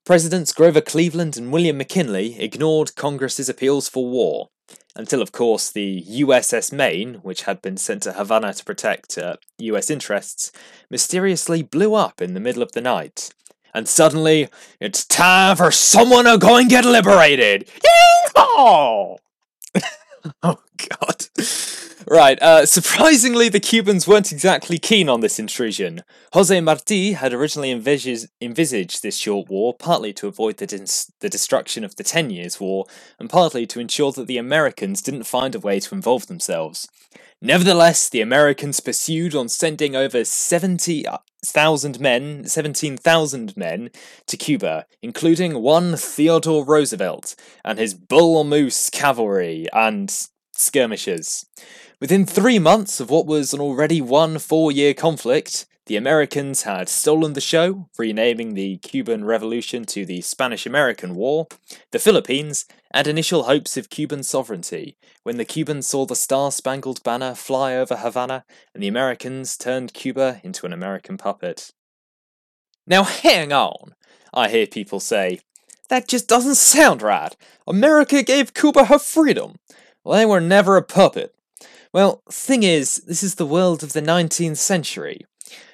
Presidents 0.07 0.53
Grover 0.53 0.79
Cleveland 0.79 1.35
and 1.35 1.51
William 1.51 1.79
McKinley 1.79 2.39
ignored 2.39 2.95
Congress's 2.95 3.49
appeals 3.49 3.89
for 3.89 4.07
war, 4.07 4.47
until, 4.95 5.21
of 5.21 5.33
course, 5.33 5.69
the 5.69 6.01
USS 6.01 6.71
Maine, 6.71 7.15
which 7.23 7.41
had 7.41 7.61
been 7.61 7.75
sent 7.75 8.03
to 8.03 8.13
Havana 8.13 8.53
to 8.53 8.63
protect 8.63 9.17
uh, 9.17 9.35
US 9.57 9.89
interests, 9.89 10.53
mysteriously 10.89 11.61
blew 11.61 11.93
up 11.93 12.21
in 12.21 12.35
the 12.35 12.39
middle 12.39 12.63
of 12.63 12.71
the 12.71 12.79
night. 12.79 13.33
And 13.73 13.85
suddenly, 13.85 14.47
it's 14.79 15.03
time 15.03 15.57
for 15.57 15.71
someone 15.71 16.23
to 16.23 16.37
go 16.37 16.55
and 16.55 16.69
get 16.69 16.85
liberated! 16.85 17.69
Yeehaw! 18.33 19.17
oh, 20.41 20.59
God. 20.87 21.25
Right, 22.09 22.41
uh, 22.41 22.65
surprisingly, 22.77 23.49
the 23.49 23.59
Cubans 23.59 24.07
weren't 24.07 24.31
exactly 24.31 24.77
keen 24.77 25.09
on 25.09 25.19
this 25.19 25.39
intrusion. 25.39 26.03
Jose 26.31 26.61
Marti 26.61 27.13
had 27.13 27.33
originally 27.33 27.69
envisaged, 27.69 28.27
envisaged 28.39 29.03
this 29.03 29.17
short 29.17 29.49
war 29.49 29.73
partly 29.73 30.13
to 30.13 30.27
avoid 30.27 30.57
the, 30.57 30.67
dis- 30.67 31.11
the 31.19 31.29
destruction 31.29 31.83
of 31.83 31.97
the 31.97 32.03
Ten 32.03 32.29
Years' 32.29 32.61
War, 32.61 32.85
and 33.19 33.29
partly 33.29 33.67
to 33.67 33.81
ensure 33.81 34.13
that 34.13 34.27
the 34.27 34.37
Americans 34.37 35.01
didn't 35.01 35.25
find 35.25 35.53
a 35.53 35.59
way 35.59 35.81
to 35.81 35.95
involve 35.95 36.27
themselves. 36.27 36.87
Nevertheless, 37.41 38.09
the 38.09 38.21
Americans 38.21 38.79
pursued 38.79 39.35
on 39.35 39.49
sending 39.49 39.95
over 39.95 40.23
70,000 40.23 41.99
men, 41.99 42.45
17,000 42.45 43.57
men, 43.57 43.89
to 44.25 44.37
Cuba, 44.37 44.85
including 45.01 45.61
one 45.61 45.97
Theodore 45.97 46.65
Roosevelt 46.65 47.35
and 47.65 47.77
his 47.77 47.93
bull 47.93 48.43
moose 48.43 48.89
cavalry 48.89 49.67
and 49.73 50.29
skirmishers. 50.57 51.45
Within 51.99 52.25
three 52.25 52.59
months 52.59 52.99
of 52.99 53.09
what 53.09 53.25
was 53.25 53.53
an 53.53 53.59
already 53.59 54.01
one 54.01 54.39
four 54.39 54.71
year 54.71 54.93
conflict, 54.93 55.65
the 55.87 55.95
Americans 55.95 56.63
had 56.63 56.89
stolen 56.89 57.31
the 57.31 57.39
show, 57.39 57.87
renaming 57.97 58.53
the 58.53 58.77
Cuban 58.79 59.23
Revolution 59.23 59.85
to 59.85 60.05
the 60.05 60.19
Spanish 60.19 60.65
American 60.65 61.15
War, 61.15 61.47
the 61.91 61.99
Philippines, 61.99 62.65
and 62.91 63.07
initial 63.07 63.43
hopes 63.43 63.77
of 63.77 63.89
Cuban 63.89 64.23
sovereignty, 64.23 64.97
when 65.23 65.37
the 65.37 65.45
Cubans 65.45 65.87
saw 65.87 66.05
the 66.05 66.15
Star 66.15 66.51
Spangled 66.51 67.01
Banner 67.03 67.33
fly 67.33 67.73
over 67.73 67.95
Havana 67.95 68.43
and 68.73 68.83
the 68.83 68.89
Americans 68.89 69.55
turned 69.55 69.93
Cuba 69.93 70.41
into 70.43 70.65
an 70.65 70.73
American 70.73 71.17
puppet. 71.17 71.71
Now, 72.85 73.03
hang 73.03 73.53
on, 73.53 73.95
I 74.33 74.49
hear 74.49 74.67
people 74.67 74.99
say. 74.99 75.39
That 75.89 76.09
just 76.09 76.27
doesn't 76.27 76.55
sound 76.55 77.01
right. 77.01 77.33
America 77.65 78.23
gave 78.23 78.53
Cuba 78.53 78.85
her 78.85 78.99
freedom. 78.99 79.55
They 80.11 80.25
were 80.25 80.41
never 80.41 80.77
a 80.77 80.81
puppet. 80.83 81.35
Well, 81.93 82.21
thing 82.29 82.63
is, 82.63 82.97
this 83.07 83.23
is 83.23 83.35
the 83.35 83.45
world 83.45 83.83
of 83.83 83.93
the 83.93 84.01
19th 84.01 84.57
century. 84.57 85.25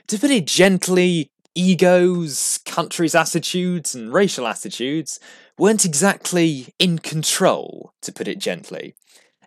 To 0.08 0.20
put 0.20 0.32
it 0.32 0.48
gently, 0.48 1.32
egos, 1.56 2.60
countries' 2.66 3.16
attitudes, 3.16 3.96
and 3.96 4.14
racial 4.14 4.48
attitudes 4.48 5.20
weren't 5.58 5.86
exactly 5.86 6.74
in 6.80 7.00
control, 7.00 7.94
to 8.02 8.12
put 8.12 8.28
it 8.28 8.40
gently, 8.40 8.96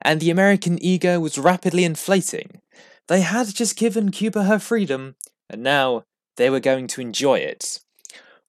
and 0.02 0.21
the 0.21 0.31
American 0.31 0.83
ego 0.83 1.19
was 1.21 1.38
rapidly 1.38 1.85
inflating. 1.85 2.61
They 3.09 3.21
had 3.21 3.55
just 3.55 3.76
given 3.76 4.11
Cuba 4.11 4.45
her 4.45 4.59
freedom, 4.59 5.16
and 5.49 5.62
now 5.62 6.05
they 6.37 6.50
were 6.50 6.61
going 6.61 6.87
to 6.88 7.00
enjoy 7.00 7.38
it. 7.38 7.81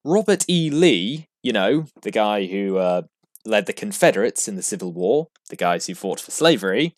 Robert 0.04 0.46
E. 0.50 0.70
Lee, 0.70 1.28
you 1.44 1.52
know, 1.52 1.86
the 2.02 2.12
guy 2.12 2.46
who 2.46 2.78
uh, 2.78 3.04
led 3.48 3.66
the 3.66 3.74
Confederates 3.74 4.48
in 4.48 4.56
the 4.56 4.62
Civil 4.62 4.92
War, 4.92 5.28
the 5.50 5.56
guys 5.56 5.88
who 5.88 5.96
fought 5.96 6.20
for 6.20 6.32
slavery, 6.32 6.94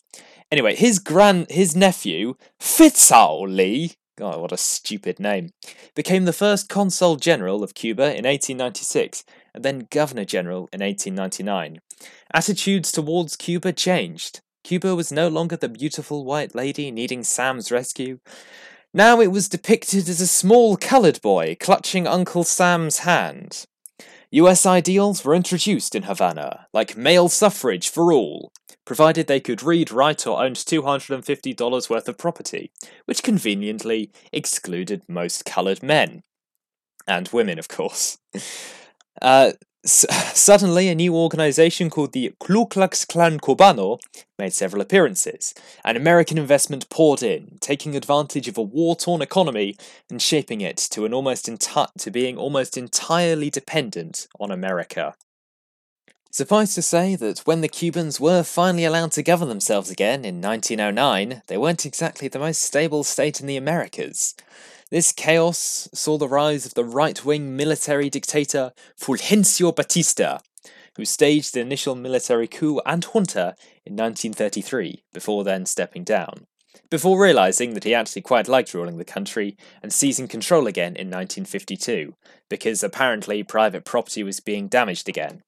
Anyway, 0.51 0.75
his 0.75 0.97
grand, 0.97 1.49
his 1.51 1.75
nephew, 1.75 2.33
Fitzhugh 2.59 3.45
Lee, 3.47 3.93
God, 4.17 4.41
what 4.41 4.51
a 4.51 4.57
stupid 4.57 5.19
name, 5.19 5.51
became 5.95 6.25
the 6.25 6.33
first 6.33 6.67
consul 6.67 7.17
general 7.17 7.63
of 7.63 7.75
Cuba 7.75 8.03
in 8.03 8.25
1896 8.25 9.23
and 9.53 9.63
then 9.63 9.87
governor 9.91 10.25
general 10.25 10.67
in 10.73 10.81
1899. 10.81 11.79
Attitudes 12.33 12.91
towards 12.91 13.35
Cuba 13.35 13.71
changed. 13.71 14.41
Cuba 14.63 14.95
was 14.95 15.11
no 15.11 15.27
longer 15.27 15.55
the 15.55 15.69
beautiful 15.69 16.25
white 16.25 16.55
lady 16.55 16.89
needing 16.89 17.23
Sam's 17.23 17.71
rescue. 17.71 18.19
Now 18.91 19.21
it 19.21 19.31
was 19.31 19.49
depicted 19.49 20.09
as 20.09 20.19
a 20.19 20.27
small 20.27 20.77
coloured 20.77 21.21
boy 21.21 21.55
clutching 21.59 22.07
Uncle 22.07 22.43
Sam's 22.43 22.99
hand. 22.99 23.65
US 24.31 24.65
ideals 24.65 25.25
were 25.25 25.33
introduced 25.33 25.95
in 25.95 26.03
Havana, 26.03 26.67
like 26.71 26.95
male 26.95 27.29
suffrage 27.29 27.89
for 27.89 28.13
all, 28.13 28.51
provided 28.85 29.25
they 29.25 29.39
could 29.39 29.63
read, 29.63 29.91
write, 29.91 30.27
or 30.27 30.43
owned 30.43 30.57
$250 30.57 31.89
worth 31.89 32.07
of 32.07 32.17
property, 32.17 32.71
which 33.05 33.23
conveniently 33.23 34.11
excluded 34.31 35.01
most 35.07 35.45
coloured 35.45 35.81
men. 35.81 36.21
And 37.07 37.27
women, 37.29 37.59
of 37.59 37.67
course. 37.67 38.17
Uh, 39.21 39.51
s- 39.83 40.05
suddenly, 40.37 40.87
a 40.87 40.95
new 40.95 41.15
organization 41.15 41.89
called 41.89 42.13
the 42.13 42.33
Ku 42.39 42.65
Klux 42.65 43.05
Klan 43.05 43.39
Cubano 43.39 43.99
made 44.37 44.53
several 44.53 44.81
appearances, 44.81 45.53
and 45.83 45.97
American 45.97 46.37
investment 46.37 46.89
poured 46.89 47.23
in, 47.23 47.57
taking 47.59 47.95
advantage 47.95 48.47
of 48.47 48.57
a 48.57 48.61
war-torn 48.61 49.21
economy 49.21 49.75
and 50.09 50.21
shaping 50.21 50.61
it 50.61 50.77
to 50.77 51.05
an 51.05 51.13
almost 51.13 51.47
enti- 51.47 51.93
to 51.97 52.11
being 52.11 52.37
almost 52.37 52.77
entirely 52.77 53.49
dependent 53.49 54.27
on 54.39 54.51
America. 54.51 55.15
Suffice 56.31 56.75
to 56.75 56.83
say 56.83 57.15
that 57.15 57.39
when 57.39 57.61
the 57.61 57.67
Cubans 57.67 58.19
were 58.19 58.43
finally 58.43 58.85
allowed 58.85 59.11
to 59.13 59.23
govern 59.23 59.49
themselves 59.49 59.89
again 59.89 60.23
in 60.23 60.39
1909, 60.39 61.41
they 61.47 61.57
weren't 61.57 61.87
exactly 61.87 62.27
the 62.27 62.37
most 62.37 62.61
stable 62.61 63.03
state 63.03 63.41
in 63.41 63.47
the 63.47 63.57
Americas. 63.57 64.35
This 64.91 65.11
chaos 65.11 65.87
saw 65.93 66.17
the 66.17 66.27
rise 66.27 66.65
of 66.65 66.73
the 66.73 66.83
right 66.83 67.23
wing 67.23 67.55
military 67.55 68.09
dictator 68.09 68.71
Fulgencio 68.99 69.75
Batista, 69.75 70.39
who 70.97 71.05
staged 71.05 71.53
the 71.53 71.59
initial 71.59 71.93
military 71.93 72.47
coup 72.47 72.81
and 72.87 73.05
junta 73.05 73.55
in 73.85 73.95
1933, 73.95 75.03
before 75.13 75.43
then 75.43 75.67
stepping 75.67 76.03
down, 76.03 76.47
before 76.89 77.21
realizing 77.21 77.75
that 77.75 77.83
he 77.83 77.93
actually 77.93 78.23
quite 78.23 78.47
liked 78.47 78.73
ruling 78.73 78.97
the 78.97 79.05
country 79.05 79.55
and 79.83 79.93
seizing 79.93 80.27
control 80.27 80.65
again 80.65 80.95
in 80.95 81.07
1952, 81.07 82.15
because 82.49 82.81
apparently 82.81 83.43
private 83.43 83.85
property 83.85 84.23
was 84.23 84.39
being 84.39 84.67
damaged 84.67 85.07
again. 85.07 85.43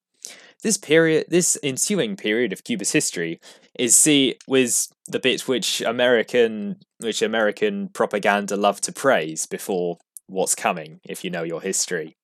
This 0.64 0.78
period, 0.78 1.26
this 1.30 1.58
ensuing 1.64 2.16
period 2.16 2.54
of 2.54 2.64
Cuba's 2.64 2.92
history, 2.92 3.40
is 3.78 3.96
see 3.96 4.38
was 4.48 4.90
the 5.08 5.20
bit 5.20 5.48
which 5.48 5.82
American, 5.82 6.78
which 7.00 7.22
American 7.22 7.90
propaganda 7.90 8.56
loved 8.56 8.84
to 8.84 8.92
praise 8.92 9.46
before 9.46 9.98
what's 10.28 10.56
coming, 10.56 11.00
if 11.04 11.24
you 11.24 11.30
know 11.30 11.44
your 11.44 11.62
history. 11.62 12.16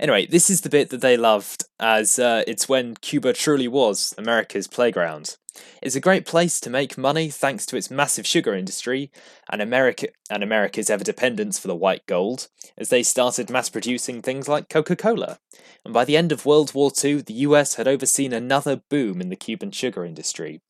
Anyway, 0.00 0.26
this 0.26 0.50
is 0.50 0.62
the 0.62 0.68
bit 0.68 0.90
that 0.90 1.00
they 1.00 1.16
loved, 1.16 1.64
as 1.78 2.18
uh, 2.18 2.42
it's 2.46 2.68
when 2.68 2.96
Cuba 2.96 3.32
truly 3.32 3.68
was 3.68 4.14
America's 4.18 4.66
playground. 4.66 5.36
It's 5.82 5.96
a 5.96 6.00
great 6.00 6.24
place 6.24 6.60
to 6.60 6.70
make 6.70 6.96
money 6.96 7.28
thanks 7.28 7.66
to 7.66 7.76
its 7.76 7.90
massive 7.90 8.26
sugar 8.26 8.54
industry 8.54 9.10
and 9.50 9.60
America 9.60 10.08
and 10.30 10.42
America's 10.42 10.88
ever 10.88 11.04
dependence 11.04 11.58
for 11.58 11.68
the 11.68 11.76
white 11.76 12.06
gold, 12.06 12.48
as 12.78 12.88
they 12.88 13.02
started 13.02 13.50
mass 13.50 13.68
producing 13.68 14.22
things 14.22 14.48
like 14.48 14.70
Coca-Cola. 14.70 15.38
And 15.84 15.92
by 15.92 16.04
the 16.04 16.16
end 16.16 16.32
of 16.32 16.46
World 16.46 16.74
War 16.74 16.90
II, 17.02 17.22
the 17.22 17.34
US 17.34 17.74
had 17.74 17.86
overseen 17.86 18.32
another 18.32 18.82
boom 18.88 19.20
in 19.20 19.28
the 19.28 19.36
Cuban 19.36 19.72
sugar 19.72 20.04
industry. 20.04 20.62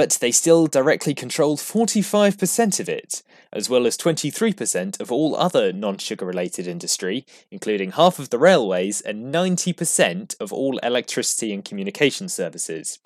But 0.00 0.12
they 0.12 0.30
still 0.30 0.66
directly 0.66 1.12
controlled 1.12 1.58
45% 1.58 2.80
of 2.80 2.88
it, 2.88 3.22
as 3.52 3.68
well 3.68 3.86
as 3.86 3.98
23% 3.98 4.98
of 4.98 5.12
all 5.12 5.36
other 5.36 5.74
non 5.74 5.98
sugar 5.98 6.24
related 6.24 6.66
industry, 6.66 7.26
including 7.50 7.90
half 7.90 8.18
of 8.18 8.30
the 8.30 8.38
railways 8.38 9.02
and 9.02 9.26
90% 9.30 10.40
of 10.40 10.54
all 10.54 10.78
electricity 10.78 11.52
and 11.52 11.62
communication 11.66 12.30
services. 12.30 12.98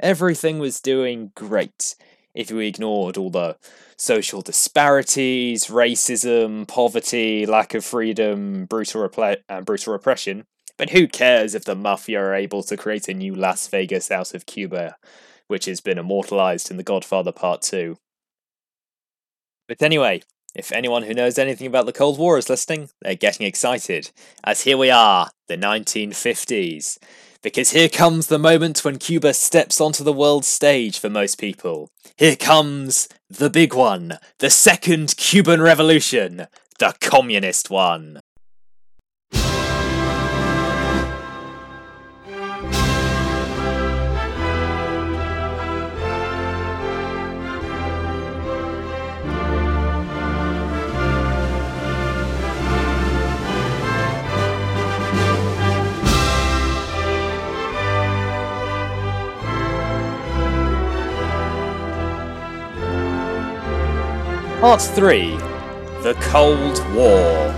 Everything 0.00 0.58
was 0.58 0.80
doing 0.80 1.30
great, 1.36 1.94
if 2.34 2.50
we 2.50 2.66
ignored 2.66 3.16
all 3.16 3.30
the 3.30 3.56
social 3.96 4.42
disparities, 4.42 5.66
racism, 5.66 6.66
poverty, 6.66 7.46
lack 7.46 7.74
of 7.74 7.84
freedom, 7.84 8.64
brutal, 8.64 9.08
repl- 9.08 9.36
and 9.48 9.64
brutal 9.64 9.92
repression. 9.92 10.46
But 10.76 10.90
who 10.90 11.06
cares 11.06 11.54
if 11.54 11.64
the 11.64 11.76
mafia 11.76 12.20
are 12.20 12.34
able 12.34 12.64
to 12.64 12.76
create 12.76 13.06
a 13.06 13.14
new 13.14 13.36
Las 13.36 13.68
Vegas 13.68 14.10
out 14.10 14.34
of 14.34 14.46
Cuba, 14.46 14.96
which 15.50 15.64
has 15.66 15.80
been 15.80 15.98
immortalized 15.98 16.70
in 16.70 16.76
The 16.76 16.82
Godfather 16.82 17.32
Part 17.32 17.60
2? 17.62 17.98
But 19.66 19.82
anyway, 19.82 20.22
if 20.54 20.72
anyone 20.72 21.02
who 21.02 21.14
knows 21.14 21.38
anything 21.38 21.66
about 21.66 21.86
the 21.86 21.92
Cold 21.92 22.18
War 22.18 22.38
is 22.38 22.48
listening, 22.48 22.90
they're 23.02 23.14
getting 23.14 23.46
excited, 23.46 24.10
as 24.44 24.62
here 24.62 24.78
we 24.78 24.90
are, 24.90 25.30
the 25.48 25.56
1950s. 25.56 26.98
Because 27.42 27.70
here 27.70 27.88
comes 27.88 28.26
the 28.26 28.38
moment 28.38 28.84
when 28.84 28.98
Cuba 28.98 29.34
steps 29.34 29.80
onto 29.80 30.04
the 30.04 30.12
world 30.12 30.44
stage 30.44 30.98
for 30.98 31.08
most 31.08 31.38
people. 31.38 31.90
Here 32.16 32.36
comes 32.36 33.08
the 33.28 33.50
big 33.50 33.74
one, 33.74 34.18
the 34.38 34.50
second 34.50 35.16
Cuban 35.16 35.60
Revolution, 35.60 36.46
the 36.78 36.94
communist 37.00 37.70
one. 37.70 38.20
Part 64.60 64.82
3 64.82 65.38
The 66.02 66.14
Cold 66.20 66.78
War. 66.94 67.54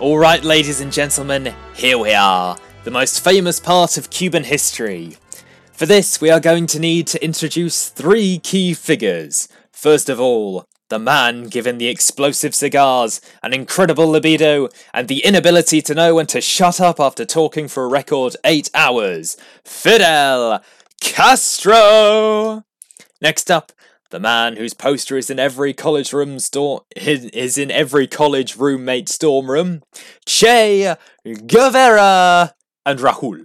Alright, 0.00 0.42
ladies 0.42 0.80
and 0.80 0.92
gentlemen, 0.92 1.54
here 1.76 1.96
we 1.96 2.12
are, 2.12 2.56
the 2.82 2.90
most 2.90 3.22
famous 3.22 3.60
part 3.60 3.96
of 3.96 4.10
Cuban 4.10 4.42
history. 4.42 5.16
For 5.72 5.86
this, 5.86 6.20
we 6.20 6.28
are 6.28 6.40
going 6.40 6.66
to 6.66 6.80
need 6.80 7.06
to 7.06 7.24
introduce 7.24 7.88
three 7.88 8.40
key 8.40 8.74
figures. 8.74 9.48
First 9.70 10.08
of 10.08 10.20
all, 10.20 10.66
the 10.88 10.98
man 10.98 11.44
given 11.44 11.78
the 11.78 11.88
explosive 11.88 12.54
cigars, 12.54 13.20
an 13.42 13.52
incredible 13.52 14.08
libido, 14.08 14.68
and 14.94 15.08
the 15.08 15.24
inability 15.24 15.82
to 15.82 15.94
know 15.94 16.14
when 16.14 16.26
to 16.26 16.40
shut 16.40 16.80
up 16.80 16.98
after 16.98 17.24
talking 17.24 17.68
for 17.68 17.84
a 17.84 17.88
record 17.88 18.36
eight 18.44 18.70
hours, 18.74 19.36
Fidel 19.64 20.62
Castro! 21.00 22.64
Next 23.20 23.50
up, 23.50 23.72
the 24.10 24.20
man 24.20 24.56
whose 24.56 24.72
poster 24.72 25.18
is 25.18 25.28
in 25.28 25.38
every 25.38 25.74
college 25.74 26.12
room 26.12 26.38
store 26.38 26.82
is 26.96 27.58
in 27.58 27.70
every 27.70 28.06
college 28.06 28.56
roommate 28.56 29.08
storm 29.08 29.50
room, 29.50 29.82
Che 30.24 30.96
Guevara 31.46 32.54
and 32.86 32.98
Raul 32.98 33.44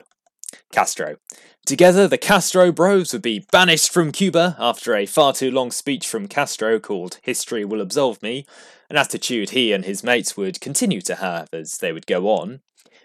Castro. 0.72 1.18
Together, 1.66 2.10
the 2.10 2.18
Castro 2.18 2.74
bros 2.74 3.14
would 3.14 3.22
be 3.22 3.46
banished 3.50 3.90
from 3.90 4.12
Cuba 4.12 4.58
after 4.60 4.98
a 4.98 5.06
far 5.06 5.32
too 5.32 5.50
long 5.50 5.72
speech 5.72 6.06
from 6.06 6.28
Castro 6.28 6.78
called 6.78 7.20
History 7.22 7.64
Will 7.64 7.80
Absolve 7.80 8.22
Me, 8.22 8.46
an 8.90 8.98
attitude 8.98 9.52
he 9.52 9.72
and 9.72 9.86
his 9.86 10.04
mates 10.04 10.36
would 10.36 10.60
continue 10.60 11.00
to 11.00 11.16
have 11.16 11.48
as 11.54 11.78
they 11.78 11.94
would 11.94 12.06
go 12.06 12.28
on. 12.28 12.60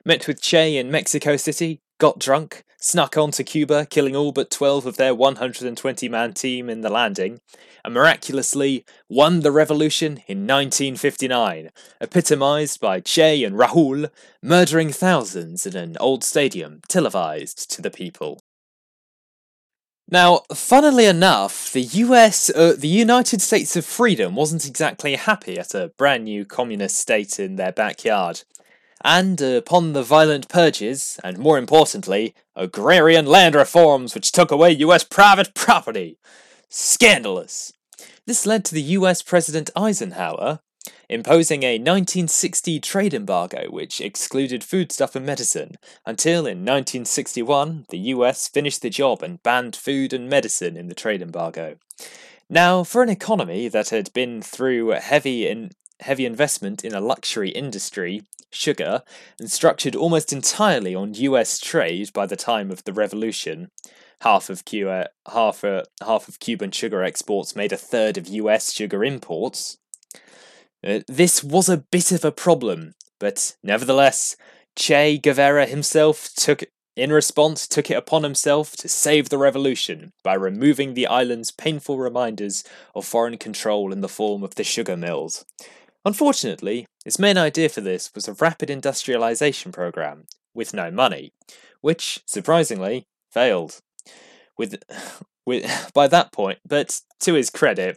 Met 0.05 0.27
with 0.27 0.43
Che 0.43 0.77
in 0.77 0.91
Mexico 0.91 1.37
City, 1.37 1.81
got 1.99 2.19
drunk, 2.19 2.65
snuck 2.81 3.17
on 3.17 3.31
to 3.31 3.45
Cuba, 3.45 3.87
killing 3.87 4.17
all 4.17 4.33
but 4.33 4.51
12 4.51 4.87
of 4.87 4.97
their 4.97 5.15
120 5.15 6.09
man 6.09 6.35
team 6.35 6.69
in 6.69 6.81
the 6.81 6.91
landing, 6.91 7.41
and 7.85 7.95
miraculously 7.95 8.85
won 9.09 9.41
the 9.41 9.53
revolution 9.53 10.15
in 10.27 10.49
1959, 10.49 11.71
epitomised 12.01 12.81
by 12.81 12.99
Che 12.99 13.45
and 13.45 13.55
Raul 13.55 14.11
murdering 14.43 14.91
thousands 14.91 15.65
in 15.65 15.77
an 15.77 15.97
old 16.01 16.25
stadium 16.25 16.81
televised 16.89 17.71
to 17.71 17.81
the 17.81 17.91
people. 17.91 18.41
Now, 20.11 20.41
funnily 20.55 21.05
enough, 21.05 21.71
the 21.71 21.83
US, 21.83 22.49
uh, 22.49 22.75
the 22.79 22.89
United 22.89 23.43
States 23.43 23.77
of 23.77 23.85
Freedom, 23.85 24.35
wasn't 24.35 24.65
exactly 24.67 25.17
happy 25.17 25.59
at 25.59 25.75
a 25.75 25.93
brand 25.99 26.25
new 26.25 26.47
communist 26.47 26.97
state 26.97 27.39
in 27.39 27.57
their 27.57 27.73
backyard. 27.73 28.43
And 29.05 29.39
upon 29.43 29.93
the 29.93 30.03
violent 30.03 30.49
purges, 30.49 31.21
and 31.23 31.37
more 31.37 31.59
importantly, 31.59 32.35
agrarian 32.57 33.27
land 33.27 33.55
reforms 33.55 34.15
which 34.15 34.33
took 34.33 34.51
away 34.51 34.73
US 34.73 35.05
private 35.05 35.53
property. 35.53 36.19
Scandalous. 36.71 37.75
This 38.27 38.47
led 38.47 38.65
to 38.67 38.75
the 38.75 38.83
US 38.97 39.21
President 39.21 39.69
Eisenhower 39.77 40.61
imposing 41.09 41.63
a 41.63 41.79
1960 41.79 42.81
trade 42.81 43.15
embargo 43.15 43.67
which 43.71 44.01
excluded 44.01 44.63
foodstuff 44.65 45.17
and 45.17 45.27
medicine, 45.27 45.77
until 46.07 46.41
in 46.41 46.59
1961 46.59 47.87
the 47.89 47.99
US 47.99 48.49
finished 48.49 48.83
the 48.83 48.91
job 48.91 49.23
and 49.23 49.43
banned 49.43 49.77
food 49.77 50.13
and 50.13 50.29
medicine 50.29 50.77
in 50.77 50.89
the 50.89 50.95
trade 50.95 51.23
embargo. 51.23 51.77
Now, 52.51 52.83
for 52.85 53.03
an 53.03 53.11
economy 53.11 53.69
that 53.69 53.91
had 53.91 54.13
been 54.13 54.41
through 54.41 54.89
heavy 54.91 55.47
in 55.47 55.73
heavy 56.01 56.25
investment 56.25 56.85
in 56.85 56.95
a 56.95 57.01
luxury 57.01 57.51
industry, 57.51 58.23
sugar, 58.51 59.03
and 59.39 59.51
structured 59.51 59.97
almost 59.97 60.33
entirely 60.33 60.95
on 60.95 61.15
US 61.15 61.59
trade 61.59 62.13
by 62.13 62.27
the 62.27 62.37
time 62.37 62.71
of 62.71 62.85
the 62.85 62.93
revolution, 62.93 63.71
half 64.23 64.51
of 64.51 64.65
Cuba, 64.65 65.09
half, 65.33 65.65
uh, 65.65 65.83
half 66.05 66.29
of 66.29 66.41
Cuban 66.41 66.71
sugar 66.71 67.03
exports 67.03 67.57
made 67.57 67.73
a 67.73 67.77
third 67.77 68.17
of 68.17 68.29
US 68.29 68.73
sugar 68.73 69.05
imports. 69.05 69.79
Uh, 70.87 71.01
this 71.09 71.43
was 71.43 71.69
a 71.69 71.85
bit 71.91 72.13
of 72.13 72.25
a 72.25 72.33
problem, 72.33 72.95
but 73.19 73.57
nevertheless, 73.63 74.37
Che 74.77 75.19
Guevara 75.19 75.67
himself 75.67 76.31
took 76.37 76.65
in 76.99 77.13
response 77.13 77.69
took 77.69 77.91
it 77.91 77.97
upon 77.97 78.25
himself 78.25 78.75
to 78.77 78.89
save 78.89 79.29
the 79.29 79.39
revolution 79.39 80.13
by 80.25 80.35
removing 80.35 80.95
the 80.95 81.07
island's 81.07 81.53
painful 81.53 81.97
reminders 81.97 82.65
of 82.93 83.07
foreign 83.07 83.39
control 83.39 83.93
in 83.93 84.01
the 84.01 84.09
form 84.09 84.43
of 84.43 84.57
the 84.57 84.65
sugar 84.65 84.97
mills. 84.97 85.45
Unfortunately, 86.05 86.87
his 87.05 87.19
main 87.19 87.39
idea 87.39 87.69
for 87.69 87.81
this 87.81 88.11
was 88.17 88.27
a 88.27 88.33
rapid 88.33 88.69
industrialization 88.69 89.71
program 89.71 90.25
with 90.55 90.75
no 90.75 90.91
money, 90.91 91.33
which 91.81 92.21
surprisingly 92.27 93.07
failed. 93.31 93.79
With 94.57 94.83
with 95.47 95.93
by 95.95 96.09
that 96.09 96.33
point, 96.33 96.59
but 96.67 97.01
to 97.21 97.35
his 97.35 97.49
credit, 97.49 97.97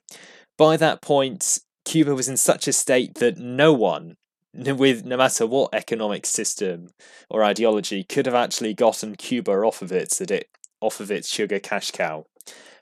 by 0.57 0.77
that 0.77 1.01
point 1.01 1.59
Cuba 1.85 2.15
was 2.15 2.29
in 2.29 2.37
such 2.37 2.67
a 2.67 2.73
state 2.73 3.15
that 3.15 3.37
no 3.37 3.73
one, 3.73 4.17
with 4.53 5.05
no 5.05 5.17
matter 5.17 5.45
what 5.45 5.73
economic 5.73 6.25
system 6.25 6.89
or 7.29 7.43
ideology, 7.43 8.03
could 8.03 8.25
have 8.25 8.35
actually 8.35 8.73
gotten 8.73 9.15
Cuba 9.15 9.51
off 9.51 9.81
of 9.81 9.91
its 9.91 10.21
it 10.21 10.49
off 10.79 10.99
of 10.99 11.11
its 11.11 11.29
sugar 11.29 11.59
cash 11.59 11.91
cow. 11.91 12.25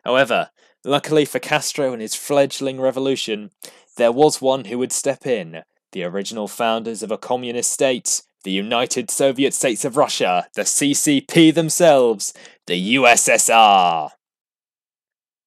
However, 0.05 0.51
luckily 0.85 1.25
for 1.25 1.39
Castro 1.39 1.91
and 1.91 2.01
his 2.01 2.15
fledgling 2.15 2.79
revolution, 2.79 3.51
there 3.97 4.11
was 4.11 4.41
one 4.41 4.65
who 4.65 4.77
would 4.79 4.93
step 4.93 5.25
in. 5.25 5.63
The 5.91 6.03
original 6.03 6.47
founders 6.47 7.03
of 7.03 7.11
a 7.11 7.17
communist 7.17 7.71
state, 7.71 8.21
the 8.43 8.51
United 8.51 9.11
Soviet 9.11 9.53
States 9.53 9.83
of 9.83 9.97
Russia, 9.97 10.47
the 10.55 10.61
CCP 10.61 11.53
themselves, 11.53 12.33
the 12.67 12.95
USSR. 12.95 14.11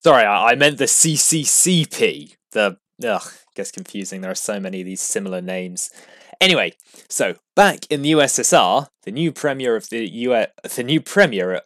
Sorry, 0.03 0.25
I 0.25 0.55
meant 0.57 0.79
the 0.79 0.85
CCCP, 0.85 2.37
the 2.51 2.77
ugh, 3.07 3.33
gets 3.55 3.71
confusing. 3.71 4.21
There 4.21 4.31
are 4.31 4.37
so 4.37 4.61
many 4.61 4.81
of 4.81 4.87
these 4.87 5.01
similar 5.01 5.41
names. 5.41 5.91
Anyway, 6.41 6.73
so 7.09 7.37
back 7.55 7.87
in 7.91 8.03
the 8.03 8.13
USSR, 8.13 8.89
the 9.05 9.11
new 9.11 9.33
premier 9.33 9.77
of 9.77 9.89
the 9.91 10.09
US, 10.09 10.49
the 10.75 10.83
new 10.83 11.01
premier 11.01 11.63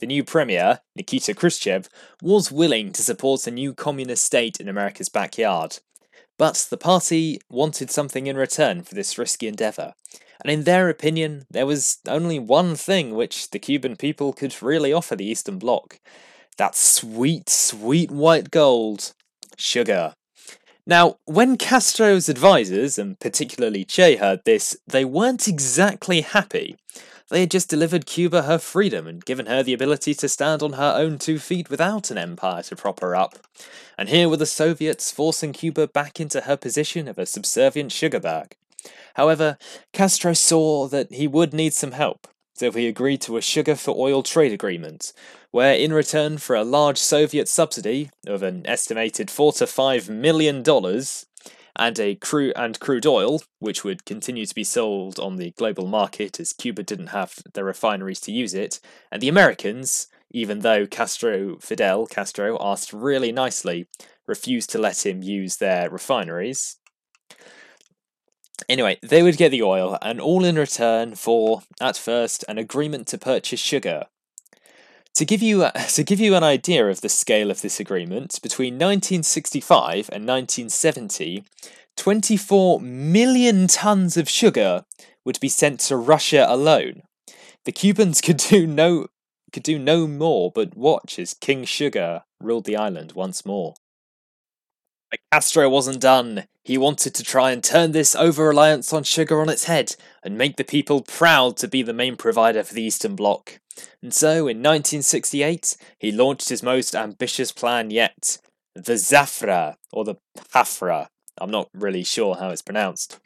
the 0.00 0.06
new 0.06 0.22
premier, 0.22 0.78
Nikita 0.94 1.34
Khrushchev, 1.34 1.88
was 2.22 2.52
willing 2.52 2.92
to 2.92 3.02
support 3.02 3.48
a 3.48 3.50
new 3.50 3.74
communist 3.74 4.24
state 4.24 4.60
in 4.60 4.68
America's 4.68 5.08
backyard. 5.08 5.78
But 6.38 6.68
the 6.70 6.76
party 6.76 7.40
wanted 7.50 7.90
something 7.90 8.28
in 8.28 8.36
return 8.36 8.82
for 8.82 8.94
this 8.94 9.18
risky 9.18 9.48
endeavour, 9.48 9.94
and 10.40 10.52
in 10.52 10.62
their 10.62 10.88
opinion, 10.88 11.46
there 11.50 11.66
was 11.66 11.98
only 12.06 12.38
one 12.38 12.76
thing 12.76 13.14
which 13.14 13.50
the 13.50 13.58
Cuban 13.58 13.96
people 13.96 14.32
could 14.32 14.62
really 14.62 14.92
offer 14.92 15.16
the 15.16 15.26
Eastern 15.26 15.58
Bloc 15.58 15.98
that 16.58 16.76
sweet, 16.76 17.48
sweet 17.48 18.10
white 18.10 18.50
gold 18.50 19.14
sugar. 19.56 20.14
Now, 20.88 21.18
when 21.26 21.58
Castro's 21.58 22.30
advisors, 22.30 22.96
and 22.96 23.20
particularly 23.20 23.84
Che, 23.84 24.16
heard 24.16 24.40
this, 24.46 24.74
they 24.86 25.04
weren't 25.04 25.46
exactly 25.46 26.22
happy. 26.22 26.76
They 27.28 27.40
had 27.40 27.50
just 27.50 27.68
delivered 27.68 28.06
Cuba 28.06 28.44
her 28.44 28.56
freedom 28.56 29.06
and 29.06 29.22
given 29.22 29.44
her 29.44 29.62
the 29.62 29.74
ability 29.74 30.14
to 30.14 30.30
stand 30.30 30.62
on 30.62 30.72
her 30.72 30.94
own 30.96 31.18
two 31.18 31.38
feet 31.38 31.68
without 31.68 32.10
an 32.10 32.16
empire 32.16 32.62
to 32.62 32.74
prop 32.74 33.00
her 33.00 33.14
up. 33.14 33.34
And 33.98 34.08
here 34.08 34.30
were 34.30 34.38
the 34.38 34.46
Soviets 34.46 35.12
forcing 35.12 35.52
Cuba 35.52 35.88
back 35.88 36.20
into 36.20 36.40
her 36.40 36.56
position 36.56 37.06
of 37.06 37.18
a 37.18 37.26
subservient 37.26 37.92
sugar 37.92 38.18
bag. 38.18 38.56
However, 39.12 39.58
Castro 39.92 40.32
saw 40.32 40.88
that 40.88 41.12
he 41.12 41.28
would 41.28 41.52
need 41.52 41.74
some 41.74 41.92
help, 41.92 42.28
so 42.58 42.72
he 42.72 42.88
agreed 42.88 43.20
to 43.22 43.36
a 43.36 43.42
sugar 43.42 43.76
for 43.76 43.94
oil 43.96 44.22
trade 44.22 44.52
agreement, 44.52 45.12
where 45.52 45.74
in 45.74 45.92
return 45.92 46.38
for 46.38 46.56
a 46.56 46.64
large 46.64 46.98
Soviet 46.98 47.46
subsidy 47.46 48.10
of 48.26 48.42
an 48.42 48.66
estimated 48.66 49.30
4 49.30 49.52
to 49.52 49.66
5 49.66 50.08
million 50.08 50.62
dollars, 50.64 51.26
and 51.76 52.00
a 52.00 52.16
crude 52.16 52.52
and 52.56 52.80
crude 52.80 53.06
oil, 53.06 53.40
which 53.60 53.84
would 53.84 54.04
continue 54.04 54.44
to 54.44 54.54
be 54.54 54.64
sold 54.64 55.20
on 55.20 55.36
the 55.36 55.52
global 55.52 55.86
market 55.86 56.40
as 56.40 56.52
Cuba 56.52 56.82
didn't 56.82 57.08
have 57.08 57.36
the 57.54 57.62
refineries 57.62 58.20
to 58.22 58.32
use 58.32 58.54
it, 58.54 58.80
and 59.12 59.22
the 59.22 59.28
Americans, 59.28 60.08
even 60.32 60.58
though 60.60 60.86
Castro 60.86 61.58
Fidel 61.60 62.06
Castro 62.06 62.58
asked 62.60 62.92
really 62.92 63.30
nicely, 63.30 63.86
refused 64.26 64.70
to 64.70 64.78
let 64.78 65.06
him 65.06 65.22
use 65.22 65.58
their 65.58 65.88
refineries. 65.88 66.76
Anyway, 68.68 68.98
they 69.02 69.22
would 69.22 69.36
get 69.36 69.50
the 69.50 69.62
oil, 69.62 69.96
and 70.02 70.20
all 70.20 70.44
in 70.44 70.56
return 70.56 71.14
for, 71.14 71.62
at 71.80 71.96
first, 71.96 72.44
an 72.48 72.58
agreement 72.58 73.06
to 73.06 73.16
purchase 73.16 73.60
sugar, 73.60 74.04
to 75.18 75.24
give 75.24 75.42
you 75.42 75.64
uh, 75.64 75.72
a, 75.74 75.80
to 75.88 76.04
give 76.04 76.20
you 76.20 76.34
an 76.34 76.44
idea 76.44 76.86
of 76.88 77.00
the 77.00 77.08
scale 77.08 77.50
of 77.50 77.60
this 77.60 77.80
agreement, 77.80 78.38
between 78.42 78.74
1965 78.74 80.08
and 80.12 80.26
1970, 80.26 81.44
24 81.96 82.80
million 82.80 83.66
tons 83.66 84.16
of 84.16 84.28
sugar 84.28 84.84
would 85.24 85.40
be 85.40 85.48
sent 85.48 85.80
to 85.80 85.96
Russia 85.96 86.46
alone. 86.48 87.02
The 87.64 87.72
Cubans 87.72 88.20
could 88.22 88.36
do 88.36 88.66
no 88.66 89.08
could 89.50 89.62
do 89.62 89.78
no 89.78 90.06
more 90.06 90.52
but 90.54 90.76
watch 90.76 91.18
as 91.18 91.32
King 91.32 91.64
Sugar 91.64 92.22
ruled 92.38 92.66
the 92.66 92.76
island 92.76 93.12
once 93.12 93.46
more. 93.46 93.74
But 95.10 95.20
Castro 95.32 95.68
wasn't 95.68 96.00
done. 96.00 96.44
He 96.62 96.76
wanted 96.76 97.14
to 97.14 97.22
try 97.22 97.50
and 97.50 97.64
turn 97.64 97.92
this 97.92 98.14
over 98.14 98.48
reliance 98.48 98.92
on 98.92 99.04
sugar 99.04 99.40
on 99.40 99.48
its 99.48 99.64
head 99.64 99.96
and 100.22 100.36
make 100.36 100.56
the 100.56 100.64
people 100.64 101.00
proud 101.02 101.56
to 101.58 101.68
be 101.68 101.82
the 101.82 101.94
main 101.94 102.16
provider 102.16 102.62
for 102.62 102.74
the 102.74 102.82
Eastern 102.82 103.16
Bloc. 103.16 103.58
And 104.02 104.12
so, 104.12 104.48
in 104.48 104.58
1968, 104.58 105.76
he 105.98 106.12
launched 106.12 106.50
his 106.50 106.62
most 106.62 106.94
ambitious 106.94 107.52
plan 107.52 107.90
yet 107.90 108.38
the 108.74 108.92
Zafra, 108.94 109.76
or 109.92 110.04
the 110.04 110.16
Hafra. 110.54 111.08
I'm 111.40 111.50
not 111.50 111.68
really 111.72 112.04
sure 112.04 112.36
how 112.36 112.50
it's 112.50 112.62
pronounced. 112.62 113.18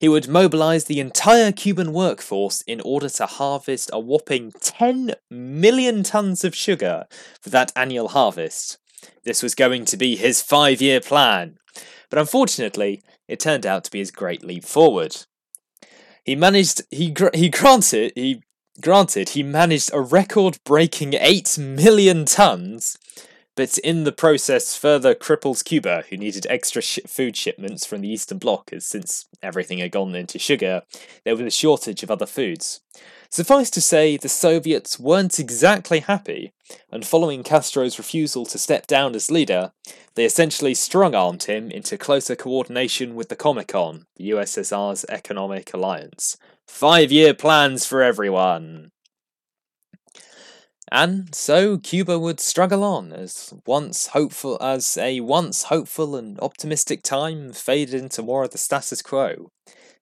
He 0.00 0.08
would 0.08 0.28
mobilize 0.28 0.84
the 0.84 1.00
entire 1.00 1.52
Cuban 1.52 1.92
workforce 1.92 2.62
in 2.62 2.80
order 2.80 3.08
to 3.08 3.26
harvest 3.26 3.90
a 3.92 4.00
whopping 4.00 4.52
10 4.60 5.14
million 5.30 6.02
tons 6.02 6.44
of 6.44 6.54
sugar 6.54 7.06
for 7.40 7.50
that 7.50 7.72
annual 7.74 8.08
harvest. 8.08 8.78
This 9.24 9.42
was 9.42 9.54
going 9.54 9.84
to 9.86 9.96
be 9.96 10.16
his 10.16 10.42
five 10.42 10.80
year 10.80 11.00
plan, 11.00 11.58
but 12.10 12.18
unfortunately, 12.18 13.02
it 13.28 13.40
turned 13.40 13.66
out 13.66 13.84
to 13.84 13.90
be 13.90 13.98
his 13.98 14.10
great 14.10 14.44
leap 14.44 14.64
forward. 14.64 15.16
He 16.24 16.34
managed, 16.34 16.82
he, 16.90 17.14
he 17.34 17.48
granted, 17.48 18.12
he 18.14 18.42
Granted, 18.80 19.30
he 19.30 19.42
managed 19.42 19.90
a 19.94 20.00
record 20.02 20.58
breaking 20.64 21.14
8 21.14 21.56
million 21.56 22.26
tons, 22.26 22.98
but 23.54 23.78
in 23.78 24.04
the 24.04 24.12
process 24.12 24.76
further 24.76 25.14
cripples 25.14 25.64
Cuba, 25.64 26.04
who 26.10 26.18
needed 26.18 26.46
extra 26.50 26.82
sh- 26.82 26.98
food 27.06 27.38
shipments 27.38 27.86
from 27.86 28.02
the 28.02 28.08
Eastern 28.08 28.36
Bloc, 28.36 28.70
as 28.74 28.84
since 28.84 29.26
everything 29.42 29.78
had 29.78 29.92
gone 29.92 30.14
into 30.14 30.38
sugar, 30.38 30.82
there 31.24 31.34
was 31.34 31.46
a 31.46 31.50
shortage 31.50 32.02
of 32.02 32.10
other 32.10 32.26
foods. 32.26 32.82
Suffice 33.30 33.70
to 33.70 33.80
say, 33.80 34.16
the 34.16 34.28
Soviets 34.28 34.98
weren't 34.98 35.38
exactly 35.38 36.00
happy, 36.00 36.52
and 36.90 37.06
following 37.06 37.42
Castro's 37.42 37.98
refusal 37.98 38.46
to 38.46 38.58
step 38.58 38.86
down 38.86 39.14
as 39.14 39.30
leader, 39.30 39.72
they 40.14 40.24
essentially 40.24 40.74
strong 40.74 41.14
armed 41.14 41.44
him 41.44 41.70
into 41.70 41.98
closer 41.98 42.36
coordination 42.36 43.14
with 43.14 43.28
the 43.28 43.36
Comecon, 43.36 44.06
the 44.16 44.30
USSR's 44.30 45.04
economic 45.08 45.72
alliance, 45.74 46.36
Five 46.66 47.12
year 47.12 47.32
plans 47.32 47.86
for 47.86 48.02
everyone. 48.02 48.90
And 50.92 51.34
so 51.34 51.78
Cuba 51.78 52.18
would 52.18 52.38
struggle 52.38 52.84
on 52.84 53.12
as 53.12 53.54
once 53.66 54.08
hopeful 54.08 54.58
as 54.60 54.96
a 54.98 55.20
once 55.20 55.64
hopeful 55.64 56.14
and 56.14 56.38
optimistic 56.40 57.02
time 57.02 57.52
faded 57.52 57.94
into 57.94 58.22
more 58.22 58.44
of 58.44 58.50
the 58.50 58.58
status 58.58 59.02
quo. 59.02 59.50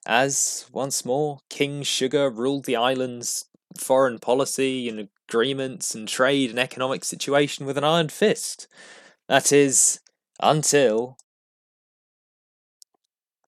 As 0.06 0.66
once 0.70 1.04
more 1.04 1.40
King 1.48 1.82
Sugar 1.82 2.28
ruled 2.28 2.64
the 2.64 2.76
island's 2.76 3.46
foreign 3.78 4.18
policy 4.18 4.88
and 4.88 5.08
agreements 5.28 5.94
and 5.94 6.06
trade 6.06 6.50
and 6.50 6.58
economic 6.58 7.04
situation 7.04 7.64
with 7.64 7.78
an 7.78 7.84
iron 7.84 8.10
fist. 8.10 8.68
That 9.28 9.50
is, 9.52 10.00
until. 10.40 11.16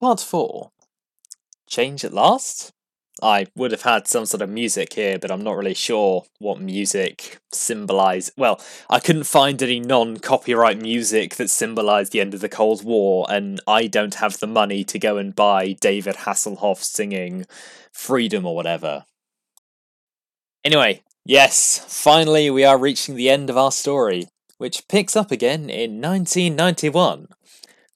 Part 0.01 0.21
4 0.21 0.71
Change 1.69 2.05
at 2.05 2.15
last? 2.15 2.73
I 3.23 3.47
would 3.57 3.71
have 3.73 3.83
had 3.83 4.07
some 4.07 4.27
sort 4.27 4.43
of 4.43 4.51
music 4.51 4.93
here, 4.93 5.19
but 5.19 5.31
I'm 5.31 5.43
not 5.43 5.57
really 5.57 5.75
sure 5.75 6.25
what 6.39 6.61
music 6.61 7.39
symbolise. 7.51 8.31
Well, 8.37 8.61
I 8.91 9.01
couldn't 9.01 9.25
find 9.25 9.63
any 9.63 9.81
non 9.81 10.19
copyright 10.19 10.79
music 10.79 11.37
that 11.37 11.49
symbolised 11.49 12.13
the 12.13 12.21
end 12.21 12.35
of 12.35 12.41
the 12.41 12.49
Cold 12.49 12.85
War, 12.85 13.27
and 13.31 13.61
I 13.67 13.87
don't 13.87 14.17
have 14.17 14.39
the 14.39 14.47
money 14.47 14.85
to 14.85 14.99
go 14.99 15.17
and 15.17 15.35
buy 15.35 15.73
David 15.73 16.17
Hasselhoff 16.17 16.83
singing 16.83 17.47
Freedom 17.91 18.45
or 18.45 18.55
whatever. 18.55 19.07
Anyway, 20.63 21.03
yes, 21.25 21.85
finally 21.89 22.51
we 22.51 22.65
are 22.65 22.77
reaching 22.77 23.15
the 23.17 23.31
end 23.31 23.49
of 23.49 23.57
our 23.57 23.73
story, 23.73 24.29
which 24.59 24.89
picks 24.89 25.17
up 25.17 25.31
again 25.31 25.71
in 25.71 26.03
1991 26.03 27.29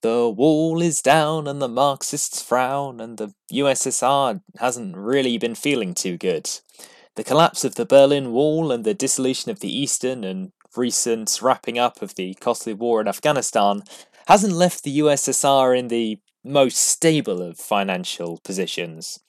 the 0.03 0.29
wall 0.29 0.81
is 0.81 1.03
down 1.03 1.47
and 1.47 1.61
the 1.61 1.69
Marxists 1.69 2.43
frown, 2.43 3.01
and 3.01 3.19
the 3.19 3.35
USSR 3.53 4.41
hasn't 4.59 4.97
really 4.97 5.39
been 5.39 5.55
feeling 5.55 5.95
too 5.95 6.17
good. 6.17 6.49
The 7.17 7.25
collapse 7.25 7.65
of 7.65 7.75
the 7.75 7.85
Berlin 7.85 8.33
Wall 8.33 8.73
and 8.73 8.85
the 8.85 8.95
dissolution 8.95 9.51
of 9.51 9.61
the 9.61 9.75
Eastern 9.75 10.25
and 10.25 10.53
recent 10.77 11.41
wrapping 11.43 11.79
up 11.79 12.01
of 12.01 12.15
the 12.15 12.35
costly 12.35 12.73
war 12.73 13.01
in 13.01 13.09
Afghanistan 13.09 13.83
hasn't 14.27 14.53
left 14.53 14.85
the 14.85 15.01
USSR 15.01 15.77
in 15.77 15.89
the 15.89 16.19
most 16.45 16.77
stable 16.77 17.43
of 17.43 17.59
financial 17.59 18.39
positions. 18.45 19.21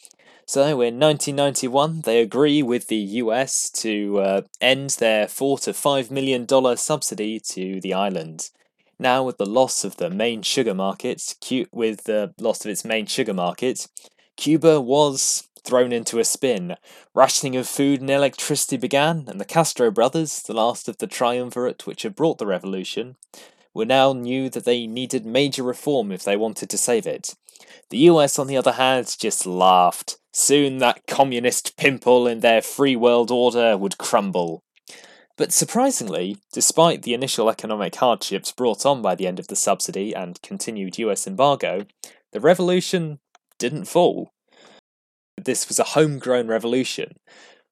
So 0.46 0.82
in 0.82 1.00
1991, 1.00 2.02
they 2.02 2.22
agree 2.22 2.62
with 2.62 2.88
the 2.88 2.98
US 2.98 3.70
to 3.72 4.20
uh, 4.20 4.42
end 4.60 4.92
their 4.92 5.28
four 5.28 5.58
to 5.60 5.74
five 5.74 6.12
million 6.12 6.46
dollar 6.46 6.76
subsidy 6.76 7.40
to 7.52 7.80
the 7.82 7.94
island. 7.94 8.50
Now, 9.02 9.24
with 9.24 9.40
the 9.40 9.48
loss 9.48 9.84
of 9.84 9.98
the 9.98 10.12
main 10.12 10.44
sugar 10.44 10.76
market, 10.76 11.34
with 11.72 12.04
the 12.04 12.36
loss 12.40 12.64
of 12.64 12.70
its 12.70 12.86
main 12.86 13.08
sugar 13.08 13.34
market, 13.34 13.88
Cuba 14.38 14.80
was 14.80 15.50
thrown 15.64 15.92
into 15.92 16.20
a 16.20 16.24
spin. 16.24 16.76
Rationing 17.16 17.56
of 17.56 17.68
food 17.68 18.02
and 18.02 18.12
electricity 18.12 18.78
began, 18.78 19.26
and 19.28 19.42
the 19.42 19.46
Castro 19.46 19.90
brothers, 19.90 20.44
the 20.44 20.54
last 20.54 20.88
of 20.88 21.00
the 21.00 21.08
triumvirate 21.08 21.88
which 21.88 22.04
had 22.04 22.16
brought 22.16 22.38
the 22.38 22.46
revolution, 22.46 23.16
were 23.74 23.86
now 23.86 24.14
knew 24.14 24.52
that 24.52 24.66
they 24.66 24.86
needed 24.86 25.26
major 25.26 25.64
reform 25.64 26.12
if 26.12 26.24
they 26.24 26.38
wanted 26.38 26.70
to 26.70 26.78
save 26.78 27.08
it. 27.08 27.34
The 27.90 27.98
US, 28.12 28.38
on 28.38 28.46
the 28.46 28.58
other 28.58 28.74
hand, 28.74 29.16
just 29.20 29.48
laughed. 29.48 30.20
Soon 30.32 30.78
that 30.78 31.08
communist 31.08 31.76
pimple 31.76 32.28
in 32.28 32.42
their 32.42 32.62
free 32.62 32.96
world 32.96 33.32
order 33.32 33.76
would 33.76 33.98
crumble. 33.98 34.64
But 35.42 35.52
surprisingly, 35.52 36.38
despite 36.54 37.02
the 37.02 37.16
initial 37.16 37.50
economic 37.50 37.96
hardships 37.96 38.52
brought 38.52 38.86
on 38.86 39.02
by 39.02 39.16
the 39.16 39.26
end 39.26 39.40
of 39.40 39.48
the 39.48 39.56
subsidy 39.56 40.14
and 40.14 40.40
continued 40.44 41.00
US 41.00 41.26
embargo, 41.26 41.88
the 42.32 42.40
revolution 42.40 43.18
didn't 43.58 43.86
fall. 43.86 44.34
This 45.44 45.68
was 45.68 45.80
a 45.80 45.96
homegrown 45.98 46.48
revolution, 46.48 47.16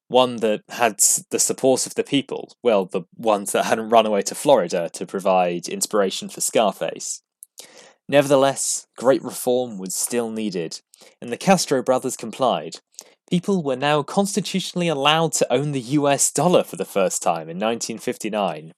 one 0.08 0.38
that 0.38 0.62
had 0.68 0.98
the 1.30 1.38
support 1.38 1.86
of 1.86 1.94
the 1.94 2.02
people, 2.02 2.56
well, 2.60 2.86
the 2.86 3.02
ones 3.16 3.52
that 3.52 3.66
hadn't 3.66 3.90
run 3.90 4.04
away 4.04 4.22
to 4.22 4.34
Florida 4.34 4.90
to 4.94 5.06
provide 5.06 5.68
inspiration 5.68 6.28
for 6.28 6.40
Scarface. 6.40 7.22
Nevertheless, 8.08 8.88
great 8.96 9.22
reform 9.22 9.78
was 9.78 9.94
still 9.94 10.32
needed, 10.32 10.80
and 11.22 11.30
the 11.30 11.36
Castro 11.36 11.84
brothers 11.84 12.16
complied, 12.16 12.80
people 13.30 13.62
were 13.62 13.76
now 13.76 14.02
constitutionally 14.02 14.88
allowed 14.88 15.32
to 15.32 15.52
own 15.52 15.72
the 15.72 15.80
US 15.80 16.30
dollar 16.30 16.64
for 16.64 16.76
the 16.76 16.84
first 16.84 17.22
time 17.22 17.48
in 17.48 17.58
1959. 17.58 18.72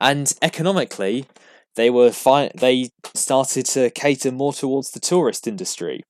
And 0.00 0.32
economically, 0.40 1.26
they 1.74 1.90
were 1.90 2.10
fi- 2.10 2.52
they 2.54 2.90
started 3.14 3.66
to 3.66 3.90
cater 3.90 4.32
more 4.32 4.52
towards 4.52 4.92
the 4.92 5.00
tourist 5.00 5.46
industry, 5.46 6.02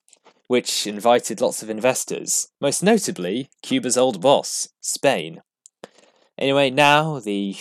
which 0.46 0.86
invited 0.86 1.40
lots 1.40 1.62
of 1.62 1.70
investors, 1.70 2.48
most 2.60 2.82
notably 2.82 3.48
Cuba's 3.62 3.96
old 3.96 4.20
boss, 4.20 4.68
Spain. 4.80 5.42
Anyway, 6.38 6.70
now 6.70 7.18
the 7.18 7.56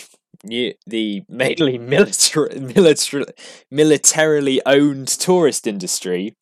the 0.86 1.22
mainly 1.28 1.76
military, 1.78 2.58
military, 2.60 3.26
militarily 3.70 4.62
owned 4.64 5.08
tourist 5.08 5.66
industry 5.66 6.34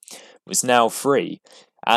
was 0.47 0.63
now 0.63 0.89
free, 0.89 1.41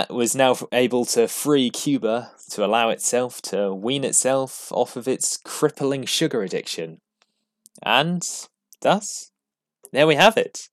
was 0.09 0.35
now 0.35 0.55
able 0.71 1.05
to 1.05 1.27
free 1.27 1.69
Cuba 1.69 2.31
to 2.51 2.65
allow 2.65 2.89
itself 2.89 3.41
to 3.43 3.73
wean 3.73 4.03
itself 4.03 4.71
off 4.71 4.95
of 4.95 5.07
its 5.07 5.37
crippling 5.37 6.05
sugar 6.05 6.43
addiction. 6.43 7.01
And 7.83 8.23
thus, 8.81 9.31
there 9.91 10.07
we 10.07 10.15
have 10.15 10.37
it. 10.37 10.69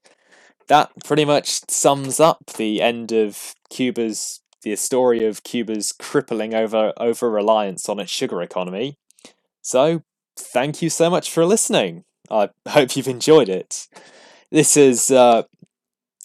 That 0.68 0.90
pretty 1.04 1.24
much 1.24 1.68
sums 1.68 2.20
up 2.20 2.46
the 2.56 2.80
end 2.82 3.10
of 3.12 3.54
Cuba's 3.70 4.40
the 4.62 4.74
story 4.76 5.24
of 5.24 5.44
Cuba's 5.44 5.92
crippling 5.92 6.54
over 6.54 6.92
over 6.96 7.30
reliance 7.30 7.88
on 7.88 8.00
its 8.00 8.10
sugar 8.10 8.42
economy. 8.42 8.98
So, 9.62 10.02
thank 10.36 10.82
you 10.82 10.90
so 10.90 11.08
much 11.10 11.30
for 11.30 11.44
listening. 11.44 12.04
I 12.30 12.50
hope 12.68 12.96
you've 12.96 13.08
enjoyed 13.08 13.48
it. 13.48 13.88
This 14.50 14.76
is 14.76 15.10
uh, 15.10 15.44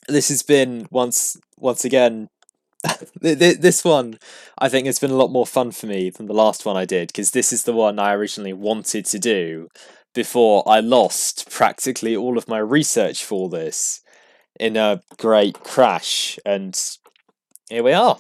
this 0.08 0.30
has 0.30 0.44
been 0.44 0.88
once 0.92 1.38
once 1.58 1.86
again 1.86 2.30
this 3.20 3.84
one 3.84 4.20
I 4.58 4.70
think 4.70 4.86
has 4.88 5.00
been 5.00 5.12
a 5.12 5.16
lot 5.16 5.32
more 5.32 5.46
fun 5.46 5.72
for 5.72 5.88
me 5.88 6.10
than 6.10 6.26
the 6.26 6.34
last 6.34 6.66
one 6.66 6.76
I 6.76 6.86
did 6.86 7.08
because 7.08 7.32
this 7.32 7.54
is 7.54 7.64
the 7.64 7.74
one 7.74 8.00
I 8.00 8.14
originally 8.14 8.54
wanted 8.54 9.06
to 9.06 9.20
do 9.20 9.70
before 10.14 10.64
I 10.68 10.80
lost 10.80 11.50
practically 11.50 12.16
all 12.16 12.38
of 12.38 12.48
my 12.48 12.60
research 12.60 13.24
for 13.24 13.50
this 13.50 14.02
in 14.60 14.78
a 14.78 15.02
great 15.18 15.60
crash 15.62 16.38
and 16.46 16.80
here 17.70 17.84
we 17.84 17.94
are. 17.94 18.20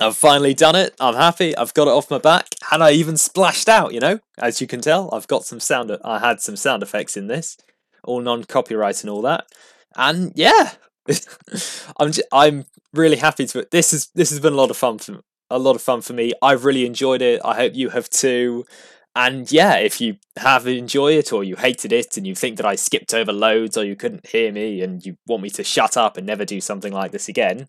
I've 0.00 0.16
finally 0.16 0.54
done 0.54 0.74
it. 0.74 0.94
I'm 0.98 1.14
happy. 1.14 1.56
I've 1.56 1.74
got 1.74 1.86
it 1.86 1.92
off 1.92 2.10
my 2.10 2.18
back, 2.18 2.48
and 2.70 2.82
I 2.82 2.92
even 2.92 3.16
splashed 3.16 3.68
out. 3.68 3.92
You 3.92 4.00
know, 4.00 4.20
as 4.38 4.60
you 4.60 4.66
can 4.66 4.80
tell, 4.80 5.12
I've 5.12 5.28
got 5.28 5.44
some 5.44 5.60
sound. 5.60 5.96
I 6.04 6.18
had 6.18 6.40
some 6.40 6.56
sound 6.56 6.82
effects 6.82 7.16
in 7.16 7.26
this, 7.26 7.56
all 8.02 8.20
non-copyright 8.20 9.02
and 9.02 9.10
all 9.10 9.22
that. 9.22 9.46
And 9.94 10.32
yeah, 10.34 10.72
I'm 11.98 12.12
just, 12.12 12.28
I'm 12.32 12.64
really 12.92 13.16
happy 13.16 13.46
to. 13.46 13.66
This 13.70 13.92
is 13.92 14.08
this 14.14 14.30
has 14.30 14.40
been 14.40 14.52
a 14.52 14.56
lot 14.56 14.70
of 14.70 14.76
fun 14.76 14.98
for 14.98 15.20
a 15.50 15.58
lot 15.58 15.76
of 15.76 15.82
fun 15.82 16.00
for 16.00 16.12
me. 16.12 16.32
I've 16.40 16.64
really 16.64 16.86
enjoyed 16.86 17.22
it. 17.22 17.40
I 17.44 17.54
hope 17.54 17.74
you 17.74 17.90
have 17.90 18.08
too. 18.08 18.64
And 19.14 19.50
yeah, 19.52 19.76
if 19.76 20.00
you 20.00 20.16
have 20.38 20.66
enjoyed 20.66 21.18
it 21.18 21.32
or 21.32 21.44
you 21.44 21.56
hated 21.56 21.92
it 21.92 22.16
and 22.16 22.26
you 22.26 22.34
think 22.34 22.56
that 22.56 22.64
I 22.64 22.76
skipped 22.76 23.12
over 23.12 23.32
loads 23.32 23.76
or 23.76 23.84
you 23.84 23.94
couldn't 23.94 24.26
hear 24.26 24.50
me 24.50 24.80
and 24.80 25.04
you 25.04 25.18
want 25.26 25.42
me 25.42 25.50
to 25.50 25.64
shut 25.64 25.98
up 25.98 26.16
and 26.16 26.26
never 26.26 26.46
do 26.46 26.62
something 26.62 26.92
like 26.92 27.12
this 27.12 27.28
again, 27.28 27.68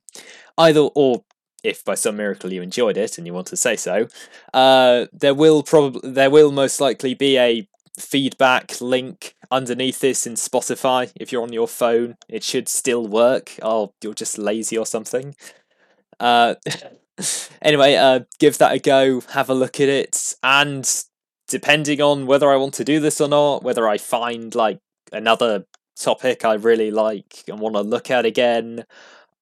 either 0.58 0.80
or 0.96 1.26
if 1.63 1.84
by 1.84 1.96
some 1.96 2.15
miracle 2.17 2.54
you 2.54 2.62
enjoyed 2.62 2.96
it 2.98 3.17
and 3.17 3.28
you 3.28 3.34
want 3.34 3.48
to 3.48 3.58
say 3.58 3.76
so, 3.76 4.08
uh, 4.54 5.08
there 5.12 5.34
will 5.34 5.63
probably 5.63 6.10
there 6.10 6.30
will 6.30 6.52
most 6.52 6.80
likely 6.80 7.13
be 7.13 7.38
a 7.38 7.67
feedback 8.00 8.80
link 8.80 9.36
underneath 9.54 10.00
this 10.00 10.26
in 10.26 10.34
Spotify. 10.34 11.12
If 11.16 11.32
you're 11.32 11.44
on 11.44 11.54
your 11.54 11.68
phone, 11.68 12.18
it 12.28 12.44
should 12.44 12.68
still 12.68 13.08
work. 13.08 13.54
Oh, 13.62 13.94
you're 14.02 14.13
just 14.13 14.38
lazy 14.38 14.78
or 14.78 14.86
something. 14.86 15.36
Uh, 16.20 16.56
anyway, 17.62 17.96
uh, 17.96 18.22
give 18.39 18.58
that 18.58 18.74
a 18.74 18.80
go. 18.80 19.22
Have 19.30 19.50
a 19.50 19.54
look 19.54 19.80
at 19.80 19.89
it, 19.89 20.36
and 20.42 20.89
depending 21.48 22.02
on 22.02 22.26
whether 22.26 22.52
I 22.52 22.58
want 22.58 22.74
to 22.76 22.84
do 22.84 23.00
this 23.00 23.22
or 23.22 23.28
not, 23.28 23.63
whether 23.63 23.88
I 23.88 23.98
find 23.98 24.54
like 24.56 24.80
another 25.12 25.66
topic 25.96 26.44
I 26.44 26.56
really 26.56 26.89
like 26.89 27.44
and 27.48 27.60
want 27.60 27.76
to 27.76 27.82
look 27.82 28.10
at 28.10 28.26
again, 28.26 28.86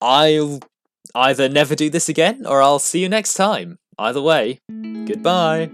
I'll 0.02 0.60
either 1.16 1.48
never 1.48 1.76
do 1.76 1.90
this 1.90 2.10
again 2.10 2.46
or 2.46 2.62
I'll 2.62 2.80
see 2.80 3.00
you 3.00 3.10
next 3.10 3.36
time. 3.36 3.80
Either 3.98 4.22
way, 4.22 4.60
goodbye. 5.06 5.70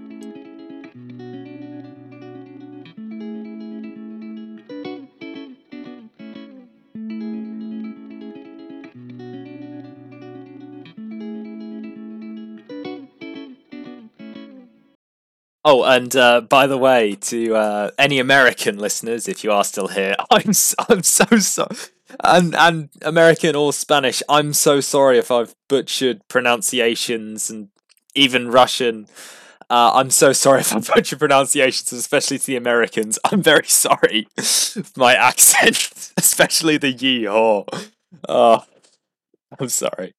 Oh, 15.70 15.84
and 15.84 16.16
uh, 16.16 16.40
by 16.40 16.66
the 16.66 16.78
way, 16.78 17.16
to 17.16 17.54
uh, 17.54 17.92
any 18.00 18.20
American 18.20 18.78
listeners, 18.78 19.28
if 19.28 19.44
you 19.44 19.52
are 19.52 19.66
still 19.66 19.90
here, 19.90 20.16
I'm 20.32 20.54
I'm 20.88 21.04
so 21.04 21.26
sorry 21.40 21.76
and 22.24 22.56
and 22.56 22.90
American 23.02 23.54
or 23.54 23.74
Spanish. 23.74 24.24
I'm 24.30 24.54
so 24.54 24.80
sorry 24.80 25.18
if 25.18 25.30
I've 25.30 25.54
butchered 25.68 26.22
pronunciations 26.30 27.50
and 27.50 27.68
even 28.16 28.50
Russian. 28.50 29.08
Uh, 29.70 29.92
I'm 29.94 30.10
so 30.10 30.32
sorry 30.32 30.62
if 30.62 30.74
I 30.74 30.80
butchered 30.96 31.20
pronunciations, 31.20 31.92
especially 31.92 32.40
to 32.40 32.46
the 32.46 32.56
Americans. 32.56 33.20
I'm 33.26 33.42
very 33.42 33.68
sorry. 33.68 34.30
My 34.96 35.16
accent, 35.16 36.14
especially 36.16 36.78
the 36.78 36.94
yeehaw. 36.94 37.90
Oh, 38.30 38.64
I'm 39.60 39.68
sorry. 39.68 40.14